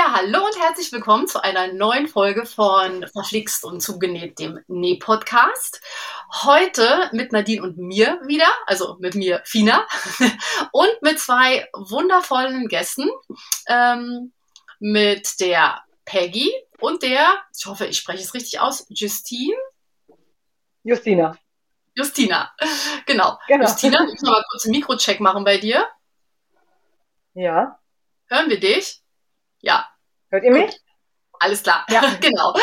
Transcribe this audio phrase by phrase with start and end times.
[0.00, 5.82] Ja, hallo und herzlich willkommen zu einer neuen Folge von Verflixt und zugenäht, dem Näh-Podcast.
[6.42, 9.86] Heute mit Nadine und mir wieder, also mit mir Fina
[10.72, 13.10] und mit zwei wundervollen Gästen,
[13.68, 14.32] ähm,
[14.78, 19.54] mit der Peggy und der, ich hoffe, ich spreche es richtig aus, Justine.
[20.82, 21.36] Justina.
[21.94, 22.50] Justina,
[23.04, 23.38] genau.
[23.46, 23.66] genau.
[23.66, 25.86] Justina, ich muss mal kurz einen Mikrocheck machen bei dir.
[27.34, 27.78] Ja.
[28.30, 29.02] Hören wir dich?
[29.60, 29.89] Ja.
[30.30, 30.80] Hört ihr mich?
[31.40, 32.02] Alles klar, ja.
[32.20, 32.54] genau.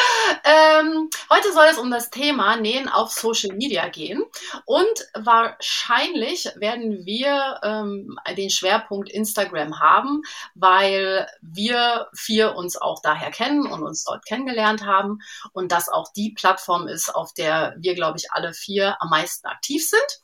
[0.45, 4.23] Ähm, heute soll es um das Thema Nähen auf Social Media gehen
[4.65, 10.21] und wahrscheinlich werden wir ähm, den Schwerpunkt Instagram haben,
[10.53, 15.19] weil wir vier uns auch daher kennen und uns dort kennengelernt haben
[15.51, 19.47] und das auch die Plattform ist, auf der wir, glaube ich, alle vier am meisten
[19.47, 20.21] aktiv sind.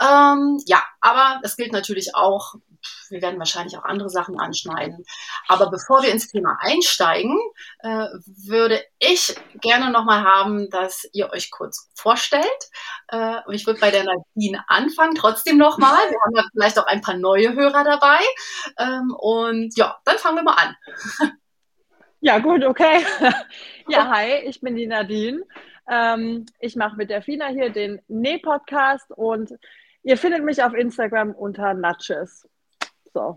[0.00, 2.54] Ähm, ja, aber das gilt natürlich auch
[3.10, 5.04] wir werden wahrscheinlich auch andere Sachen anschneiden.
[5.48, 7.38] Aber bevor wir ins Thema einsteigen,
[7.80, 8.06] äh,
[8.46, 12.44] würde ich gerne nochmal haben, dass ihr euch kurz vorstellt.
[13.08, 15.98] Äh, und ich würde bei der Nadine anfangen, trotzdem nochmal.
[16.10, 18.18] Wir haben ja vielleicht auch ein paar neue Hörer dabei.
[18.78, 20.76] Ähm, und ja, dann fangen wir mal an.
[22.20, 23.04] Ja, gut, okay.
[23.90, 25.44] Ja, hi, ich bin die Nadine.
[25.90, 29.54] Ähm, ich mache mit der Fina hier den Näh-Podcast und
[30.02, 32.46] ihr findet mich auf Instagram unter Nutches.
[33.18, 33.36] So.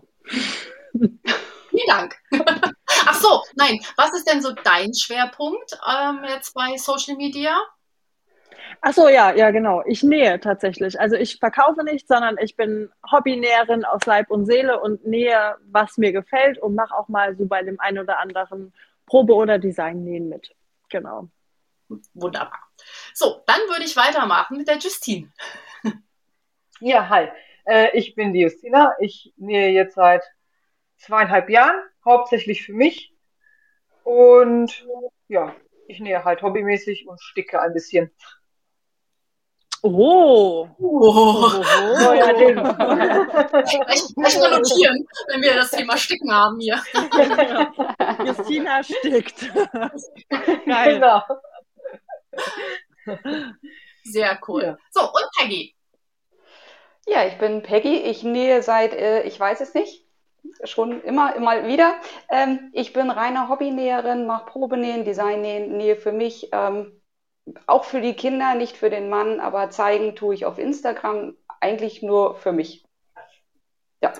[0.92, 2.14] Vielen Dank.
[3.06, 3.80] Ach so, nein.
[3.96, 7.56] Was ist denn so dein Schwerpunkt ähm, jetzt bei Social Media?
[8.80, 9.82] Ach so, ja, ja, genau.
[9.86, 11.00] Ich nähe tatsächlich.
[11.00, 15.98] Also ich verkaufe nicht, sondern ich bin Hobbynäherin aus Leib und Seele und nähe, was
[15.98, 18.72] mir gefällt und mache auch mal so bei dem einen oder anderen
[19.06, 20.54] Probe- oder Design-Nähen mit.
[20.90, 21.28] Genau.
[22.14, 22.68] Wunderbar.
[23.14, 25.32] So, dann würde ich weitermachen mit der Justine.
[26.80, 27.28] Ja, hi.
[27.64, 28.94] Äh, ich bin die Justina.
[29.00, 30.24] Ich nähe jetzt seit
[30.96, 33.14] zweieinhalb Jahren, hauptsächlich für mich.
[34.04, 34.86] Und
[35.28, 35.54] ja,
[35.88, 38.10] ich nähe halt hobbymäßig und sticke ein bisschen.
[39.84, 40.68] Oh.
[40.78, 40.78] Oh.
[40.78, 41.64] oh.
[41.64, 42.56] oh ja, den.
[44.14, 46.80] Vielleicht mal notieren, wenn wir das Thema Sticken haben hier.
[48.24, 49.52] Justina stickt.
[50.66, 50.94] Geil.
[50.94, 51.22] Genau.
[54.04, 54.62] Sehr cool.
[54.62, 54.76] Ja.
[54.90, 55.74] So, und Peggy.
[57.06, 57.96] Ja, ich bin Peggy.
[57.96, 60.04] Ich nähe seit, äh, ich weiß es nicht,
[60.64, 62.00] schon immer, immer wieder.
[62.30, 67.00] Ähm, ich bin reine Hobbynäherin, mache Probenähen, Designnähen, nähe für mich, ähm,
[67.66, 72.02] auch für die Kinder, nicht für den Mann, aber zeigen tue ich auf Instagram eigentlich
[72.02, 72.84] nur für mich.
[74.00, 74.12] Ja.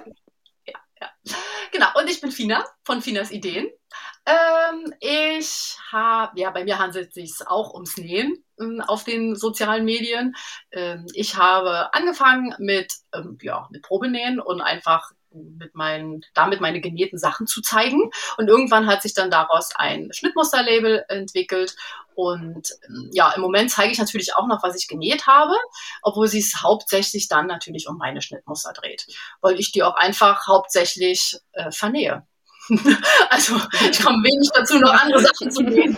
[0.66, 1.37] Ja, ja.
[1.72, 3.69] Genau, und ich bin Fina von Finas Ideen.
[4.26, 8.44] Ähm, ich habe, ja, bei mir handelt es sich auch ums Nähen
[8.81, 10.34] auf den sozialen Medien.
[10.71, 16.81] Ähm, ich habe angefangen mit, ähm, ja, mit Probenähen und einfach mit meinen, damit meine
[16.81, 18.11] genähten Sachen zu zeigen.
[18.37, 21.75] Und irgendwann hat sich dann daraus ein Schnittmusterlabel entwickelt.
[22.15, 25.55] Und ähm, ja, im Moment zeige ich natürlich auch noch, was ich genäht habe,
[26.03, 29.06] obwohl sie es hauptsächlich dann natürlich um meine Schnittmuster dreht,
[29.41, 32.27] weil ich die auch einfach hauptsächlich äh, vernähe.
[33.31, 33.56] Also
[33.91, 35.97] ich komme wenig dazu, noch andere Sachen zu nehmen.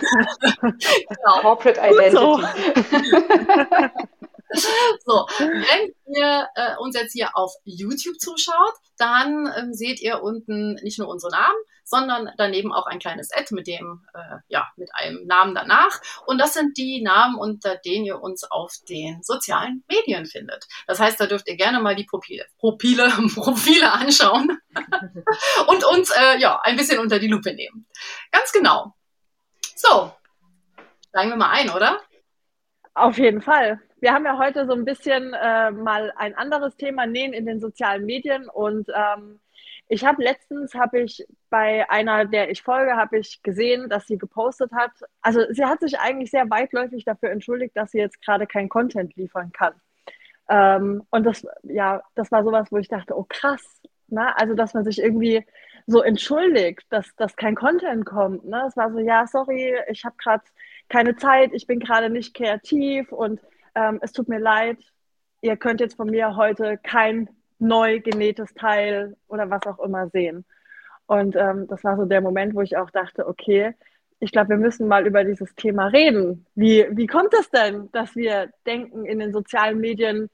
[0.61, 1.41] genau.
[1.41, 2.11] Corporate Identity.
[2.15, 2.41] So,
[4.63, 10.99] wenn ihr äh, uns jetzt hier auf YouTube zuschaut, dann ähm, seht ihr unten nicht
[10.99, 15.25] nur unsere Namen, sondern daneben auch ein kleines Ad mit dem, äh, ja, mit einem
[15.27, 16.01] Namen danach.
[16.25, 20.65] Und das sind die Namen, unter denen ihr uns auf den sozialen Medien findet.
[20.87, 24.59] Das heißt, da dürft ihr gerne mal die Profile, Profile, Profile anschauen
[25.67, 27.85] und uns äh, ja ein bisschen unter die Lupe nehmen.
[28.31, 28.95] Ganz genau.
[29.75, 30.11] So,
[31.09, 32.01] steigen wir mal ein, oder?
[32.95, 33.81] Auf jeden Fall.
[33.99, 37.59] Wir haben ja heute so ein bisschen äh, mal ein anderes Thema, Nähen in den
[37.59, 38.47] sozialen Medien.
[38.47, 39.41] Und ähm,
[39.89, 44.17] ich habe letztens, habe ich bei einer, der ich folge, habe ich gesehen, dass sie
[44.17, 44.91] gepostet hat.
[45.21, 49.13] Also sie hat sich eigentlich sehr weitläufig dafür entschuldigt, dass sie jetzt gerade kein Content
[49.17, 49.73] liefern kann.
[50.49, 54.37] Ähm, und das, ja, das war sowas, wo ich dachte, oh krass, ne?
[54.37, 55.45] also dass man sich irgendwie
[55.85, 58.45] so entschuldigt, dass, dass kein Content kommt.
[58.45, 58.63] Ne?
[58.67, 60.43] Es war so, ja, sorry, ich habe gerade
[60.89, 63.41] keine Zeit, ich bin gerade nicht kreativ und
[63.75, 64.77] ähm, es tut mir leid,
[65.41, 67.29] ihr könnt jetzt von mir heute kein
[67.59, 70.45] neu genähtes Teil oder was auch immer sehen.
[71.07, 73.73] Und ähm, das war so der Moment, wo ich auch dachte, okay,
[74.19, 76.45] ich glaube, wir müssen mal über dieses Thema reden.
[76.55, 80.29] Wie, wie kommt es denn, dass wir denken, in den sozialen Medien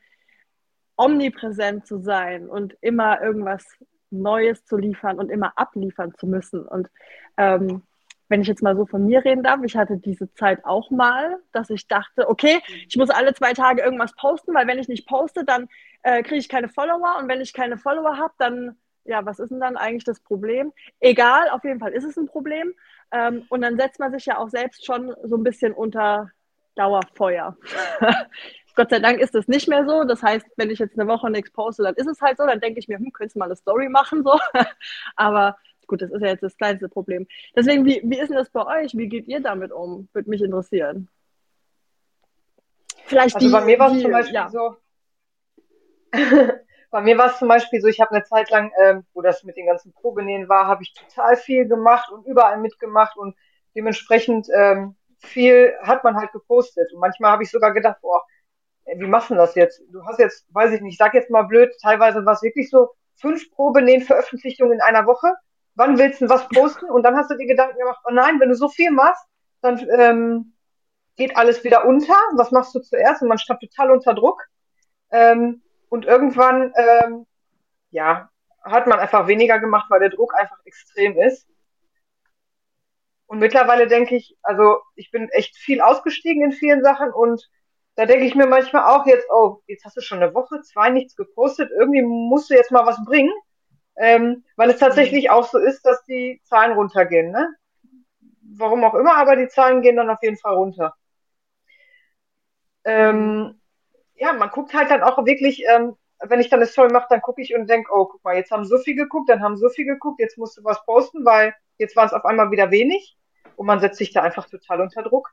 [0.96, 3.66] omnipräsent zu sein und immer irgendwas
[4.12, 6.66] Neues zu liefern und immer abliefern zu müssen?
[6.66, 6.90] Und
[7.38, 7.84] ähm,
[8.32, 11.38] wenn ich jetzt mal so von mir reden darf, ich hatte diese Zeit auch mal,
[11.52, 15.06] dass ich dachte, okay, ich muss alle zwei Tage irgendwas posten, weil wenn ich nicht
[15.06, 15.68] poste, dann
[16.02, 19.50] äh, kriege ich keine Follower und wenn ich keine Follower habe, dann ja, was ist
[19.50, 20.74] denn dann eigentlich das Problem?
[21.00, 22.74] Egal, auf jeden Fall ist es ein Problem.
[23.12, 26.30] Ähm, und dann setzt man sich ja auch selbst schon so ein bisschen unter
[26.76, 27.58] Dauerfeuer.
[28.76, 30.04] Gott sei Dank ist das nicht mehr so.
[30.04, 32.46] Das heißt, wenn ich jetzt eine Woche nichts poste, dann ist es halt so.
[32.46, 34.24] Dann denke ich mir, hm, könntest du mal eine Story machen?
[34.24, 34.40] So.
[35.16, 35.58] Aber
[35.92, 37.28] gut, das ist ja jetzt das kleinste Problem.
[37.56, 38.96] Deswegen, wie, wie ist denn das bei euch?
[38.96, 40.08] Wie geht ihr damit um?
[40.14, 41.10] Würde mich interessieren.
[43.06, 44.50] Vielleicht also die, bei mir war es zum Beispiel ja.
[44.50, 44.78] so.
[46.92, 49.44] bei mir war es zum Beispiel so, ich habe eine Zeit lang, ähm, wo das
[49.44, 53.36] mit den ganzen Probenähen war, habe ich total viel gemacht und überall mitgemacht und
[53.76, 56.92] dementsprechend ähm, viel hat man halt gepostet.
[56.94, 58.24] Und manchmal habe ich sogar gedacht, boah,
[58.86, 59.84] wie machst du das jetzt?
[59.92, 62.70] Du hast jetzt, weiß ich nicht, ich sag jetzt mal blöd, teilweise war es wirklich
[62.70, 65.34] so fünf Probenähen Veröffentlichungen in einer Woche.
[65.76, 66.90] Wann willst du was posten?
[66.90, 69.26] Und dann hast du dir Gedanken gemacht, oh nein, wenn du so viel machst,
[69.62, 70.54] dann ähm,
[71.16, 72.16] geht alles wieder unter.
[72.36, 73.22] Was machst du zuerst?
[73.22, 74.42] Und man stand total unter Druck.
[75.12, 77.26] Ähm, und irgendwann, ähm,
[77.92, 78.30] ja,
[78.64, 81.48] hat man einfach weniger gemacht, weil der Druck einfach extrem ist.
[83.32, 87.50] Und mittlerweile denke ich, also ich bin echt viel ausgestiegen in vielen Sachen und
[87.96, 90.90] da denke ich mir manchmal auch jetzt, oh, jetzt hast du schon eine Woche, zwei
[90.90, 93.32] nichts gepostet, irgendwie musst du jetzt mal was bringen,
[94.02, 97.54] ähm, weil es tatsächlich auch so ist, dass die Zahlen runtergehen, ne?
[98.58, 100.96] Warum auch immer, aber die Zahlen gehen dann auf jeden Fall runter.
[102.84, 103.62] Ähm,
[104.16, 107.22] ja, man guckt halt dann auch wirklich, ähm, wenn ich dann eine Story mache, dann
[107.22, 109.70] gucke ich und denke, oh, guck mal, jetzt haben so viel geguckt, dann haben so
[109.70, 113.16] viel geguckt, jetzt musst du was posten, weil jetzt war es auf einmal wieder wenig
[113.56, 115.32] und man setzt sich da einfach total unter Druck.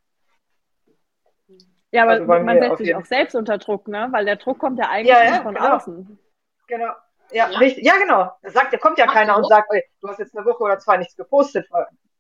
[1.91, 4.09] Ja, aber also man setzt sich auch selbst unter Druck, ne?
[4.11, 5.77] Weil der Druck kommt ja eigentlich ja, ja, von genau.
[5.77, 6.19] außen.
[6.67, 6.93] Genau.
[7.31, 7.59] Ja, ja.
[7.59, 7.85] Richtig.
[7.85, 8.33] ja genau.
[8.43, 10.63] Da sagt, da kommt ja Ach, keiner und sagt, ey, du hast jetzt eine Woche
[10.63, 11.69] oder zwei nichts gepostet.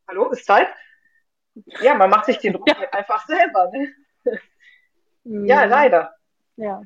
[0.06, 0.68] Hallo, ist Zeit?
[1.80, 3.92] Ja, man macht sich den Druck halt einfach selber, ne?
[5.24, 5.70] Ja, mhm.
[5.70, 6.14] leider.
[6.56, 6.82] Ja.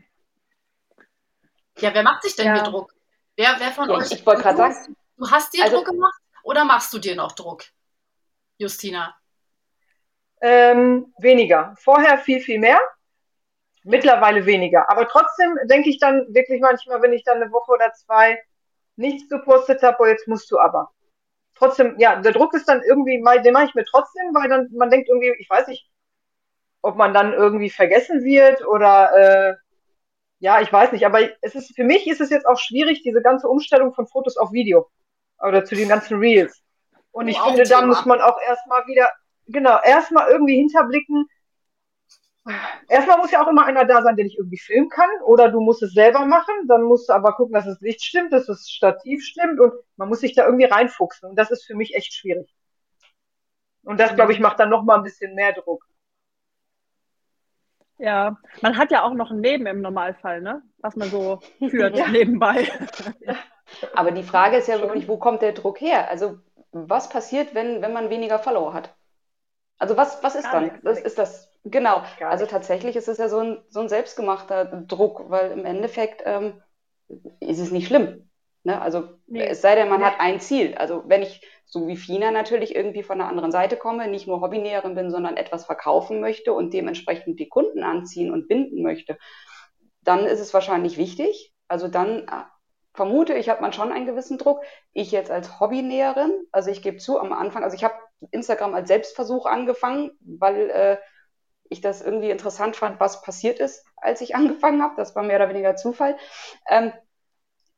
[1.79, 2.55] Ja, wer macht sich denn ja.
[2.55, 2.93] hier Druck?
[3.37, 4.11] Wer, wer von ja, euch?
[4.13, 4.97] Ich wollte gerade sagen.
[5.17, 7.65] Du hast dir also, Druck gemacht oder machst du dir noch Druck,
[8.59, 9.15] Justina?
[10.41, 11.75] Ähm, weniger.
[11.79, 12.81] Vorher viel, viel mehr.
[13.85, 14.89] Mittlerweile weniger.
[14.91, 18.41] Aber trotzdem denke ich dann wirklich manchmal, wenn ich dann eine Woche oder zwei
[18.97, 20.91] nichts gepostet habe, oh, jetzt musst du aber.
[21.57, 24.91] Trotzdem, ja, der Druck ist dann irgendwie, den mache ich mir trotzdem, weil dann man
[24.91, 25.89] denkt irgendwie, ich weiß nicht,
[26.83, 29.55] ob man dann irgendwie vergessen wird oder äh,
[30.41, 33.23] ja, ich weiß nicht, aber es ist für mich ist es jetzt auch schwierig, diese
[33.23, 34.91] ganze Umstellung von Fotos auf Video
[35.41, 36.63] oder zu den ganzen Reels.
[37.13, 39.11] Und ich oh, finde, da muss man auch erstmal wieder,
[39.47, 41.27] genau, erstmal irgendwie hinterblicken.
[42.89, 45.61] Erstmal muss ja auch immer einer da sein, der dich irgendwie filmen kann, oder du
[45.61, 48.69] musst es selber machen, dann musst du aber gucken, dass das Licht stimmt, dass das
[48.69, 51.31] Stativ stimmt und man muss sich da irgendwie reinfuchsen.
[51.31, 52.53] Und das ist für mich echt schwierig.
[53.85, 55.85] Und das, glaube ich, macht dann nochmal ein bisschen mehr Druck.
[57.99, 60.63] Ja, man hat ja auch noch ein Leben im Normalfall, ne?
[60.79, 61.39] Was man so
[61.71, 62.09] führt ja.
[62.09, 62.69] nebenbei.
[63.95, 66.09] Aber die Frage ist ja wirklich, wo kommt der Druck her?
[66.11, 66.39] Also
[66.73, 68.95] was passiert, wenn, wenn man weniger Follower hat?
[69.83, 70.79] Also was, was ist Gar dann?
[70.83, 71.51] Was ist das?
[71.65, 72.05] Genau.
[72.21, 76.63] Also tatsächlich ist es ja so ein, so ein selbstgemachter Druck, weil im Endeffekt ähm,
[77.41, 78.31] ist es nicht schlimm.
[78.63, 78.81] Ne?
[78.81, 79.45] Also nee.
[79.45, 80.07] es sei denn, man nee.
[80.07, 80.77] hat ein Ziel.
[80.77, 84.41] Also wenn ich so wie Fina natürlich irgendwie von der anderen Seite komme, nicht nur
[84.41, 89.19] Hobbynäherin bin, sondern etwas verkaufen möchte und dementsprechend die Kunden anziehen und binden möchte,
[90.03, 91.53] dann ist es wahrscheinlich wichtig.
[91.67, 92.45] Also dann äh,
[92.95, 94.61] vermute ich, hat man schon einen gewissen Druck.
[94.93, 97.95] Ich jetzt als Hobbynäherin, also ich gebe zu, am Anfang, also ich habe
[98.31, 100.97] Instagram als Selbstversuch angefangen, weil äh,
[101.69, 104.95] ich das irgendwie interessant fand, was passiert ist, als ich angefangen habe.
[104.97, 106.17] Das war mehr oder weniger Zufall.
[106.69, 106.93] Ähm,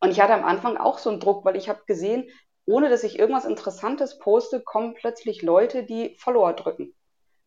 [0.00, 2.28] und ich hatte am Anfang auch so einen Druck, weil ich habe gesehen,
[2.66, 6.94] ohne dass ich irgendwas Interessantes poste, kommen plötzlich Leute, die Follower drücken.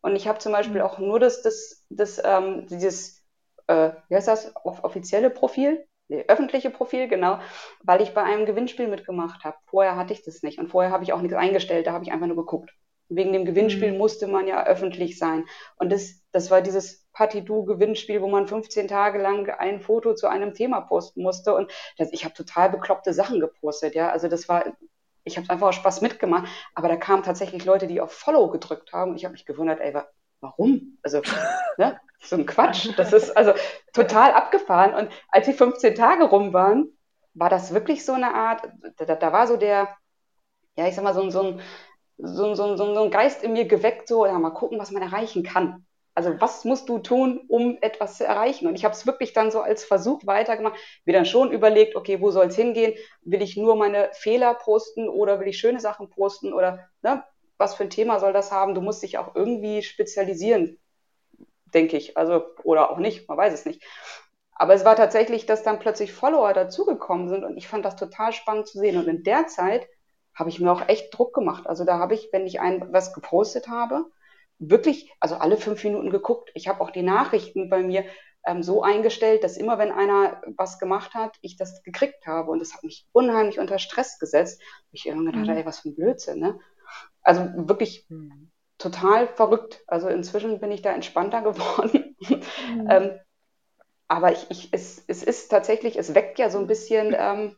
[0.00, 0.86] Und ich habe zum Beispiel mhm.
[0.86, 3.24] auch nur das, das, das ähm, dieses,
[3.66, 7.40] äh, wie heißt das, offizielle Profil, nee, öffentliche Profil, genau,
[7.82, 9.56] weil ich bei einem Gewinnspiel mitgemacht habe.
[9.66, 12.12] Vorher hatte ich das nicht und vorher habe ich auch nichts eingestellt, da habe ich
[12.12, 12.70] einfach nur geguckt.
[13.08, 13.98] Wegen dem Gewinnspiel mhm.
[13.98, 15.44] musste man ja öffentlich sein.
[15.76, 20.54] Und das, das war dieses Party-Do-Gewinnspiel, wo man 15 Tage lang ein Foto zu einem
[20.54, 21.54] Thema posten musste.
[21.54, 24.10] Und das, ich habe total bekloppte Sachen gepostet, ja.
[24.10, 24.64] Also das war
[25.28, 29.10] ich habe einfach Spaß mitgemacht, aber da kamen tatsächlich Leute, die auf Follow gedrückt haben
[29.10, 29.94] und ich habe mich gewundert, ey,
[30.40, 30.98] warum?
[31.02, 31.22] Also,
[31.76, 32.00] ne?
[32.20, 32.88] So ein Quatsch.
[32.96, 33.52] Das ist also
[33.92, 34.94] total abgefahren.
[34.94, 36.88] Und als die 15 Tage rum waren,
[37.34, 39.96] war das wirklich so eine Art, da, da war so der,
[40.76, 41.60] ja, ich sag mal, so, so, ein,
[42.18, 45.02] so, so, so, so ein Geist in mir geweckt, so, ja, mal gucken, was man
[45.02, 45.86] erreichen kann.
[46.14, 48.66] Also was musst du tun, um etwas zu erreichen?
[48.66, 52.20] Und ich habe es wirklich dann so als Versuch weitergemacht, mir dann schon überlegt, okay,
[52.20, 52.94] wo soll es hingehen?
[53.22, 57.22] Will ich nur meine Fehler posten oder will ich schöne Sachen posten oder ne,
[57.56, 58.74] was für ein Thema soll das haben?
[58.74, 60.80] Du musst dich auch irgendwie spezialisieren,
[61.72, 62.16] denke ich.
[62.16, 63.84] Also, oder auch nicht, man weiß es nicht.
[64.50, 68.32] Aber es war tatsächlich, dass dann plötzlich Follower dazugekommen sind und ich fand das total
[68.32, 68.98] spannend zu sehen.
[68.98, 69.86] Und in der Zeit
[70.38, 71.66] habe ich mir auch echt Druck gemacht.
[71.66, 74.04] Also da habe ich, wenn ich ein was gepostet habe,
[74.58, 76.50] wirklich, also alle fünf Minuten geguckt.
[76.54, 78.04] Ich habe auch die Nachrichten bei mir
[78.46, 82.52] ähm, so eingestellt, dass immer wenn einer was gemacht hat, ich das gekriegt habe.
[82.52, 84.62] Und das hat mich unheimlich unter Stress gesetzt.
[84.92, 85.50] Ich habe gedacht, mhm.
[85.50, 86.60] ey, was für ein Blödsinn, ne?
[87.22, 88.50] Also wirklich mhm.
[88.78, 89.82] total verrückt.
[89.88, 92.16] Also inzwischen bin ich da entspannter geworden.
[92.28, 92.88] Mhm.
[92.88, 93.10] ähm,
[94.06, 97.56] aber ich, ich, es, es ist tatsächlich, es weckt ja so ein bisschen, ähm,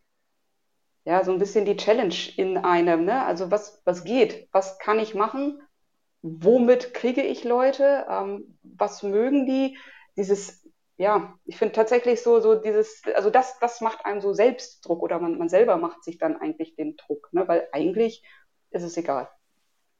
[1.05, 3.25] ja, so ein bisschen die Challenge in einem, ne?
[3.25, 4.49] Also was, was geht?
[4.53, 5.61] Was kann ich machen?
[6.23, 8.07] Womit kriege ich Leute?
[8.09, 9.79] Ähm, was mögen die?
[10.17, 15.03] Dieses, ja, ich finde tatsächlich so, so dieses, also das, das macht einem so Selbstdruck
[15.03, 17.49] oder man, man selber macht sich dann eigentlich den Druck, ne?
[17.49, 18.23] Weil eigentlich
[18.71, 19.29] ist es egal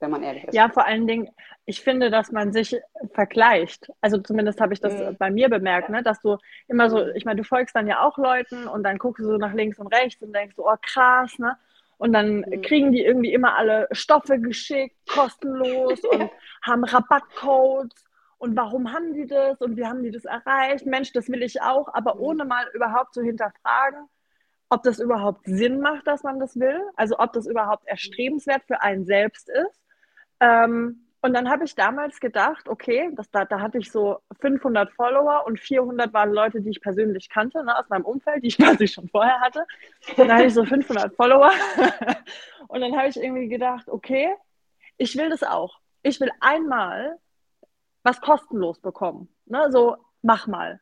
[0.01, 0.55] wenn man ehrlich ist.
[0.55, 1.29] Ja, vor allen Dingen,
[1.67, 2.77] ich finde, dass man sich
[3.13, 3.91] vergleicht.
[4.01, 5.17] Also zumindest habe ich das mhm.
[5.19, 6.03] bei mir bemerkt, ne?
[6.03, 6.39] dass du
[6.69, 9.37] immer so, ich meine, du folgst dann ja auch Leuten und dann guckst du so
[9.37, 11.57] nach links und rechts und denkst so, oh krass, ne?
[12.01, 12.63] Und dann mhm.
[12.63, 16.31] kriegen die irgendwie immer alle Stoffe geschickt, kostenlos und
[16.63, 18.07] haben Rabattcodes.
[18.39, 19.61] Und warum haben die das?
[19.61, 20.87] Und wie haben die das erreicht?
[20.87, 22.21] Mensch, das will ich auch, aber mhm.
[22.23, 24.09] ohne mal überhaupt zu hinterfragen,
[24.71, 26.81] ob das überhaupt Sinn macht, dass man das will.
[26.97, 29.79] Also ob das überhaupt erstrebenswert für einen selbst ist.
[30.41, 34.91] Ähm, und dann habe ich damals gedacht, okay, das, da, da hatte ich so 500
[34.93, 38.59] Follower und 400 waren Leute, die ich persönlich kannte, ne, aus meinem Umfeld, die ich
[38.59, 39.67] quasi schon vorher hatte.
[40.17, 41.51] Und dann hatte ich so 500 Follower.
[42.69, 44.35] und dann habe ich irgendwie gedacht, okay,
[44.97, 45.79] ich will das auch.
[46.03, 47.19] Ich will einmal
[48.03, 49.29] was kostenlos bekommen.
[49.45, 50.81] Ne, so, mach mal.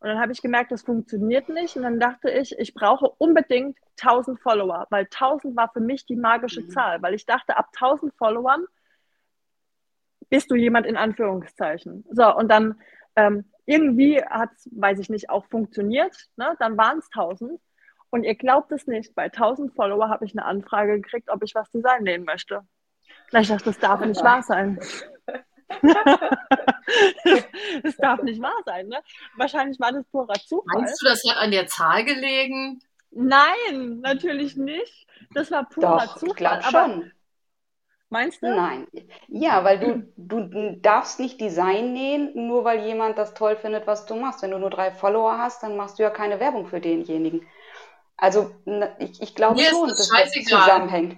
[0.00, 1.76] Und dann habe ich gemerkt, das funktioniert nicht.
[1.76, 6.16] Und dann dachte ich, ich brauche unbedingt 1000 Follower, weil 1000 war für mich die
[6.16, 6.70] magische mhm.
[6.70, 8.64] Zahl, weil ich dachte, ab 1000 Followern
[10.28, 12.04] bist du jemand in Anführungszeichen.
[12.10, 12.80] So, und dann
[13.16, 16.14] ähm, irgendwie hat es, weiß ich nicht, auch funktioniert.
[16.36, 16.54] Ne?
[16.58, 17.60] Dann waren es 1000.
[18.10, 21.54] Und ihr glaubt es nicht, bei 1000 Follower habe ich eine Anfrage gekriegt, ob ich
[21.54, 22.62] was Design nähen möchte.
[23.32, 24.78] Ich dachte, das darf nicht wahr sein.
[27.82, 29.00] das darf nicht wahr sein, ne?
[29.36, 30.82] Wahrscheinlich war das purer Zufall.
[30.82, 32.80] Meinst du, das hat an der Zahl gelegen?
[33.10, 35.06] Nein, natürlich nicht.
[35.32, 36.60] Das war purer Doch, Zufall.
[36.60, 37.10] Ich schon.
[38.10, 38.46] Meinst du?
[38.46, 38.86] Nein.
[39.28, 44.06] Ja, weil du, du darfst nicht Design nähen, nur weil jemand das toll findet, was
[44.06, 44.42] du machst.
[44.42, 47.46] Wenn du nur drei Follower hast, dann machst du ja keine Werbung für denjenigen.
[48.16, 48.52] Also
[48.98, 51.16] ich, ich glaube Mir schon, dass das das zusammenhängt.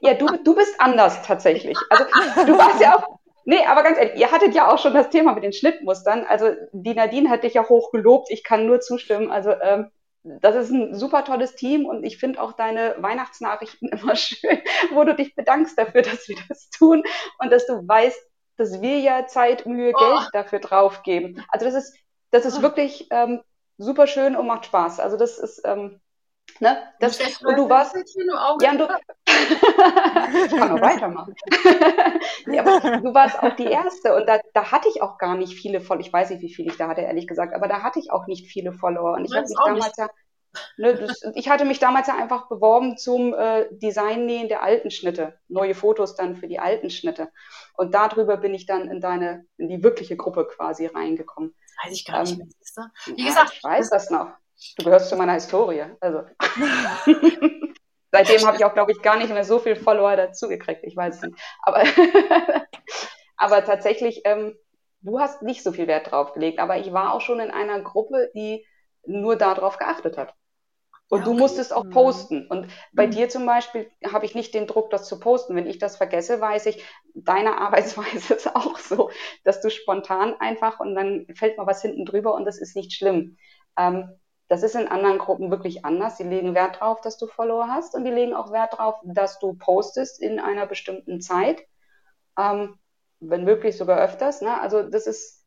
[0.00, 1.76] Ja, du, du bist anders tatsächlich.
[1.90, 2.04] Also
[2.46, 3.18] du warst ja auch.
[3.44, 6.24] Nee, aber ganz ehrlich, ihr hattet ja auch schon das Thema mit den Schnittmustern.
[6.28, 8.30] Also die Nadine hat dich ja hoch gelobt.
[8.30, 9.30] Ich kann nur zustimmen.
[9.30, 9.90] Also ähm,
[10.24, 14.60] das ist ein super tolles Team und ich finde auch deine Weihnachtsnachrichten immer schön,
[14.92, 17.02] wo du dich bedankst dafür, dass wir das tun
[17.38, 18.20] und dass du weißt,
[18.56, 19.98] dass wir ja Zeit, Mühe, oh.
[19.98, 21.44] Geld dafür draufgeben.
[21.48, 21.96] Also das ist,
[22.30, 22.62] das ist oh.
[22.62, 23.40] wirklich ähm,
[23.78, 25.00] super schön und macht Spaß.
[25.00, 26.00] Also das ist, ähm,
[26.60, 28.88] ne, das, und du warst, ja, und du,
[30.46, 31.34] ich kann noch weitermachen.
[32.46, 35.54] ja, aber du warst auch die Erste und da, da hatte ich auch gar nicht
[35.54, 36.00] viele Follower.
[36.00, 38.26] Ich weiß nicht, wie viele ich da hatte, ehrlich gesagt, aber da hatte ich auch
[38.26, 39.14] nicht viele Follower.
[39.14, 40.08] Und ich habe mich damals ja,
[40.76, 45.38] ne, das, ich hatte mich damals ja einfach beworben zum äh, Designnähen der alten Schnitte.
[45.48, 47.28] Neue Fotos dann für die alten Schnitte.
[47.74, 51.54] Und darüber bin ich dann in deine, in die wirkliche Gruppe quasi reingekommen.
[51.84, 52.90] Weiß ich gar nicht ähm, mehr.
[53.06, 54.30] Wie ja, gesagt, ich weiß das noch.
[54.76, 55.84] Du gehörst zu meiner Historie.
[56.00, 56.24] Also.
[58.10, 60.82] Seitdem habe ich auch, glaube ich, gar nicht mehr so viel Follower dazugekriegt.
[60.84, 61.38] Ich weiß es nicht.
[61.62, 61.84] Aber,
[63.36, 64.56] aber tatsächlich, ähm,
[65.02, 66.58] du hast nicht so viel Wert drauf gelegt.
[66.58, 68.66] Aber ich war auch schon in einer Gruppe, die
[69.06, 70.34] nur darauf geachtet hat.
[71.10, 71.32] Und ja, okay.
[71.32, 71.90] du musstest auch mhm.
[71.90, 72.46] posten.
[72.48, 73.12] Und bei mhm.
[73.12, 75.56] dir zum Beispiel habe ich nicht den Druck, das zu posten.
[75.56, 76.84] Wenn ich das vergesse, weiß ich,
[77.14, 79.10] deine Arbeitsweise ist auch so,
[79.44, 82.92] dass du spontan einfach und dann fällt mal was hinten drüber und das ist nicht
[82.92, 83.36] schlimm.
[83.78, 86.16] Ähm, das ist in anderen Gruppen wirklich anders.
[86.16, 89.38] Die legen Wert darauf, dass du Follower hast und die legen auch Wert darauf, dass
[89.38, 91.62] du postest in einer bestimmten Zeit.
[92.38, 92.78] Ähm,
[93.20, 94.42] wenn möglich sogar öfters.
[94.42, 94.60] Ne?
[94.60, 95.44] Also das ist,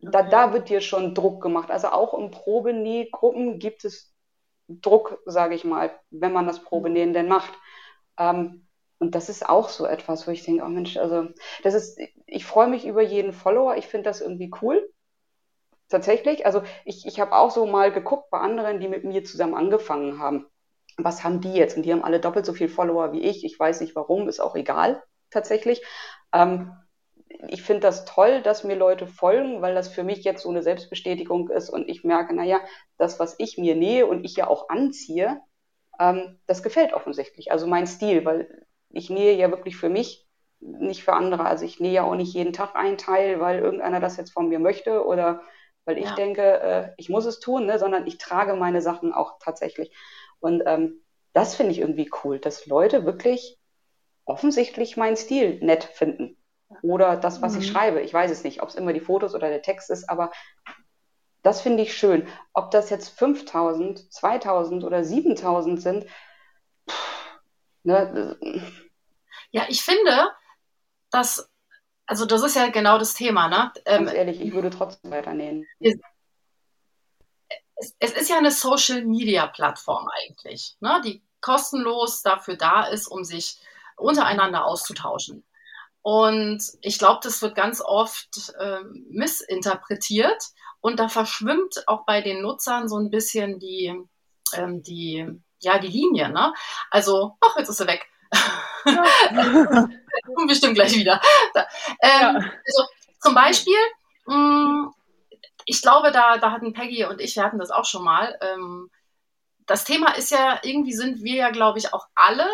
[0.00, 0.10] okay.
[0.12, 1.70] da, da wird dir schon Druck gemacht.
[1.70, 4.14] Also auch im Probenäh-Gruppen gibt es
[4.68, 7.52] Druck, sage ich mal, wenn man das Probenähen denn macht.
[8.18, 8.66] Ähm,
[8.98, 11.28] und das ist auch so etwas, wo ich denke, oh Mensch, also
[11.62, 13.76] das ist, ich freue mich über jeden Follower.
[13.76, 14.90] Ich finde das irgendwie cool.
[15.88, 19.54] Tatsächlich, also ich, ich habe auch so mal geguckt bei anderen, die mit mir zusammen
[19.54, 20.46] angefangen haben.
[20.96, 21.76] Was haben die jetzt?
[21.76, 23.44] Und die haben alle doppelt so viel Follower wie ich.
[23.44, 25.82] Ich weiß nicht warum, ist auch egal tatsächlich.
[26.32, 26.72] Ähm,
[27.48, 30.62] ich finde das toll, dass mir Leute folgen, weil das für mich jetzt so eine
[30.62, 32.60] Selbstbestätigung ist und ich merke, naja,
[32.98, 35.40] das, was ich mir nähe und ich ja auch anziehe,
[36.00, 37.52] ähm, das gefällt offensichtlich.
[37.52, 40.26] Also mein Stil, weil ich nähe ja wirklich für mich,
[40.60, 41.44] nicht für andere.
[41.46, 44.48] Also ich nähe ja auch nicht jeden Tag einen Teil, weil irgendeiner das jetzt von
[44.48, 45.42] mir möchte oder
[45.86, 46.14] weil ich ja.
[46.14, 49.96] denke, äh, ich muss es tun, ne, sondern ich trage meine Sachen auch tatsächlich.
[50.40, 51.02] Und ähm,
[51.32, 53.58] das finde ich irgendwie cool, dass Leute wirklich
[54.24, 56.36] offensichtlich meinen Stil nett finden.
[56.82, 57.60] Oder das, was mhm.
[57.60, 58.00] ich schreibe.
[58.00, 60.32] Ich weiß es nicht, ob es immer die Fotos oder der Text ist, aber
[61.42, 62.26] das finde ich schön.
[62.52, 66.06] Ob das jetzt 5000, 2000 oder 7000 sind,
[66.90, 67.40] pff,
[67.84, 68.36] ne,
[69.52, 70.30] ja, ich finde,
[71.10, 71.48] dass,
[72.06, 73.72] also das ist ja genau das Thema, ne?
[73.84, 75.66] Ähm, Ganz ehrlich, ich würde trotzdem weiternähen.
[75.80, 75.96] Es,
[77.98, 81.00] es ist ja eine Social-Media-Plattform eigentlich, ne?
[81.04, 83.60] die kostenlos dafür da ist, um sich
[83.96, 85.44] untereinander auszutauschen.
[86.02, 90.42] Und ich glaube, das wird ganz oft äh, missinterpretiert
[90.80, 93.92] und da verschwimmt auch bei den Nutzern so ein bisschen die,
[94.54, 95.26] ähm, die,
[95.58, 96.28] ja, die Linie.
[96.28, 96.54] Ne?
[96.90, 98.08] Also, ach, jetzt ist sie weg.
[98.84, 99.88] Ja.
[100.46, 101.20] Bestimmt gleich wieder.
[102.00, 102.84] Ähm, also,
[103.20, 103.76] zum Beispiel,
[104.26, 104.94] mh, mm,
[105.64, 108.38] ich glaube, da, da hatten Peggy und ich, wir hatten das auch schon mal.
[108.40, 108.90] Ähm,
[109.66, 112.48] das Thema ist ja, irgendwie sind wir ja, glaube ich, auch alle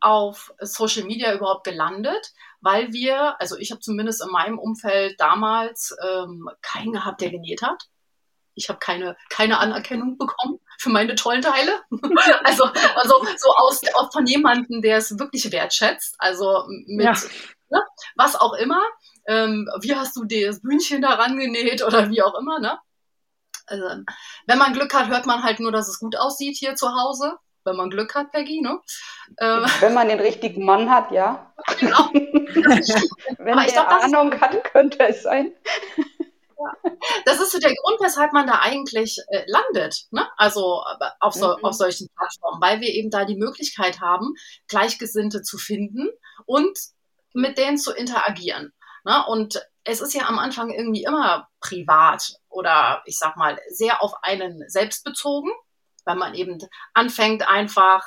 [0.00, 5.94] auf Social Media überhaupt gelandet, weil wir, also ich habe zumindest in meinem Umfeld damals
[6.02, 7.84] ähm, keinen gehabt, der genäht hat.
[8.54, 11.80] Ich habe keine, keine Anerkennung bekommen für meine tollen Teile.
[12.44, 16.16] also, also so aus, aus von jemandem, der es wirklich wertschätzt.
[16.18, 17.14] Also mit ja.
[17.70, 17.82] ne,
[18.16, 18.82] was auch immer.
[19.26, 22.78] Ähm, wie hast du das Bühnchen daran genäht oder wie auch immer, ne?
[23.66, 23.86] Also,
[24.46, 27.38] wenn man Glück hat, hört man halt nur, dass es gut aussieht hier zu Hause
[27.64, 28.78] wenn man Glück hat, Peggy, ne?
[29.38, 31.52] Äh, wenn man den richtigen Mann hat, ja.
[31.80, 32.10] Genau.
[32.12, 35.52] wenn er glaub, Ahnung hat, könnte es sein.
[37.24, 40.28] Das ist so der Grund, weshalb man da eigentlich äh, landet, ne?
[40.36, 40.84] also
[41.20, 41.64] auf, so, mhm.
[41.64, 44.34] auf solchen Plattformen, weil wir eben da die Möglichkeit haben,
[44.68, 46.10] Gleichgesinnte zu finden
[46.46, 46.78] und
[47.32, 48.72] mit denen zu interagieren.
[49.04, 49.24] Ne?
[49.26, 54.12] Und es ist ja am Anfang irgendwie immer privat oder ich sag mal sehr auf
[54.22, 55.50] einen selbst bezogen
[56.04, 56.58] weil man eben
[56.92, 58.04] anfängt einfach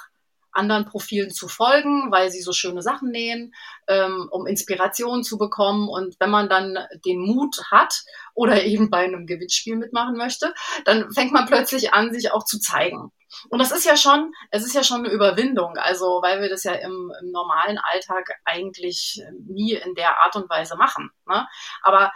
[0.52, 3.54] anderen Profilen zu folgen, weil sie so schöne Sachen nähen,
[3.88, 5.88] ähm, um Inspiration zu bekommen.
[5.88, 10.54] Und wenn man dann den Mut hat oder eben bei einem Gewinnspiel mitmachen möchte,
[10.86, 13.12] dann fängt man plötzlich an, sich auch zu zeigen.
[13.50, 16.64] Und das ist ja schon, es ist ja schon eine Überwindung, also weil wir das
[16.64, 21.12] ja im, im normalen Alltag eigentlich nie in der Art und Weise machen.
[21.28, 21.46] Ne?
[21.84, 22.12] Aber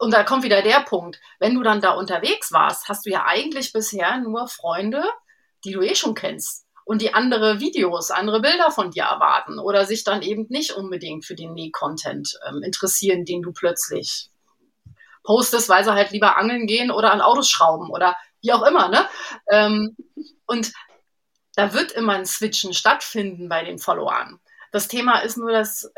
[0.00, 3.24] und da kommt wieder der Punkt, wenn du dann da unterwegs warst, hast du ja
[3.26, 5.02] eigentlich bisher nur Freunde,
[5.64, 9.84] die du eh schon kennst und die andere Videos, andere Bilder von dir erwarten oder
[9.84, 14.30] sich dann eben nicht unbedingt für den Näh-Content ähm, interessieren, den du plötzlich
[15.22, 18.88] postest, weil sie halt lieber angeln gehen oder an Autos schrauben oder wie auch immer,
[18.88, 19.06] ne?
[19.50, 19.98] Ähm,
[20.46, 20.72] und
[21.56, 24.40] da wird immer ein Switchen stattfinden bei den Followern.
[24.72, 25.92] Das Thema ist nur, dass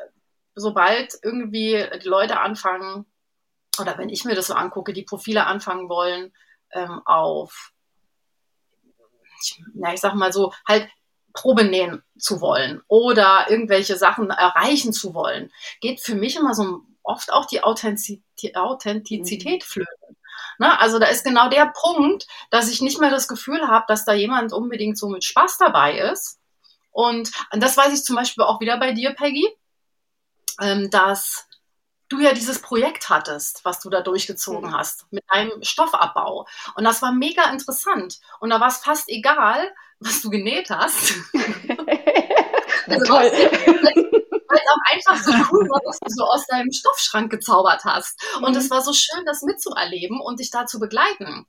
[0.56, 3.06] sobald irgendwie die Leute anfangen,
[3.80, 6.32] oder wenn ich mir das so angucke, die Profile anfangen wollen
[6.72, 7.70] ähm, auf,
[9.42, 10.88] ich, na, ich sag mal so, halt
[11.32, 16.80] Probe nähen zu wollen oder irgendwelche Sachen erreichen zu wollen, geht für mich immer so
[17.02, 19.66] oft auch die Authentizität, Authentizität mhm.
[19.66, 20.16] flöten.
[20.58, 20.78] Ne?
[20.78, 24.12] Also da ist genau der Punkt, dass ich nicht mehr das Gefühl habe, dass da
[24.12, 26.38] jemand unbedingt so mit Spaß dabei ist.
[26.92, 29.48] Und, das weiß ich zum Beispiel auch wieder bei dir, Peggy,
[30.60, 31.46] ähm, dass
[32.10, 34.76] du ja dieses Projekt hattest, was du da durchgezogen mhm.
[34.76, 36.46] hast, mit deinem Stoffabbau.
[36.74, 38.18] Und das war mega interessant.
[38.40, 41.14] Und da war es fast egal, was du genäht hast.
[42.86, 43.14] also,
[44.50, 48.20] weil es auch einfach so cool war, dass du so aus deinem Stoffschrank gezaubert hast.
[48.42, 48.70] Und es mhm.
[48.70, 51.46] war so schön, das mitzuerleben und dich da zu begleiten.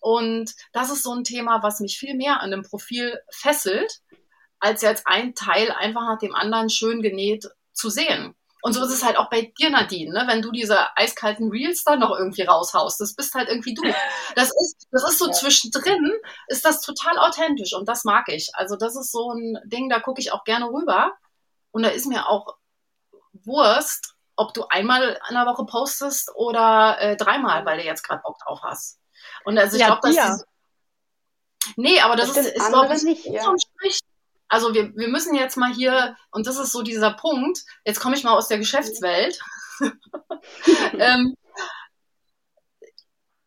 [0.00, 4.00] Und das ist so ein Thema, was mich viel mehr an dem Profil fesselt,
[4.60, 8.36] als jetzt ein Teil einfach nach dem anderen schön genäht zu sehen.
[8.64, 10.24] Und so ist es halt auch bei dir, Nadine, ne?
[10.26, 12.98] wenn du diese eiskalten Reels da noch irgendwie raushaust.
[12.98, 13.82] Das bist halt irgendwie du.
[14.36, 15.32] Das ist, das ist so ja.
[15.32, 16.10] zwischendrin,
[16.46, 18.48] ist das total authentisch und das mag ich.
[18.54, 21.12] Also das ist so ein Ding, da gucke ich auch gerne rüber.
[21.72, 22.56] Und da ist mir auch
[23.44, 28.22] Wurst, ob du einmal in der Woche postest oder äh, dreimal, weil du jetzt gerade
[28.22, 28.98] Bock drauf hast.
[29.44, 30.46] Und also ich ja, glaube, das ist.
[31.76, 33.44] Nee, aber das, das ist, ist glaube ich, nicht, ja.
[34.54, 38.14] Also wir, wir müssen jetzt mal hier, und das ist so dieser Punkt, jetzt komme
[38.14, 39.40] ich mal aus der Geschäftswelt.
[40.92, 41.34] ähm,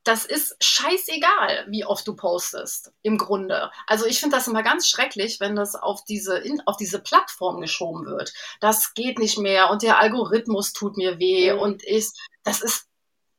[0.03, 3.71] das ist scheißegal, wie oft du postest, im Grunde.
[3.85, 7.61] Also ich finde das immer ganz schrecklich, wenn das auf diese, in, auf diese Plattform
[7.61, 8.33] geschoben wird.
[8.59, 11.59] Das geht nicht mehr und der Algorithmus tut mir weh mhm.
[11.59, 12.09] und ich,
[12.43, 12.87] das ist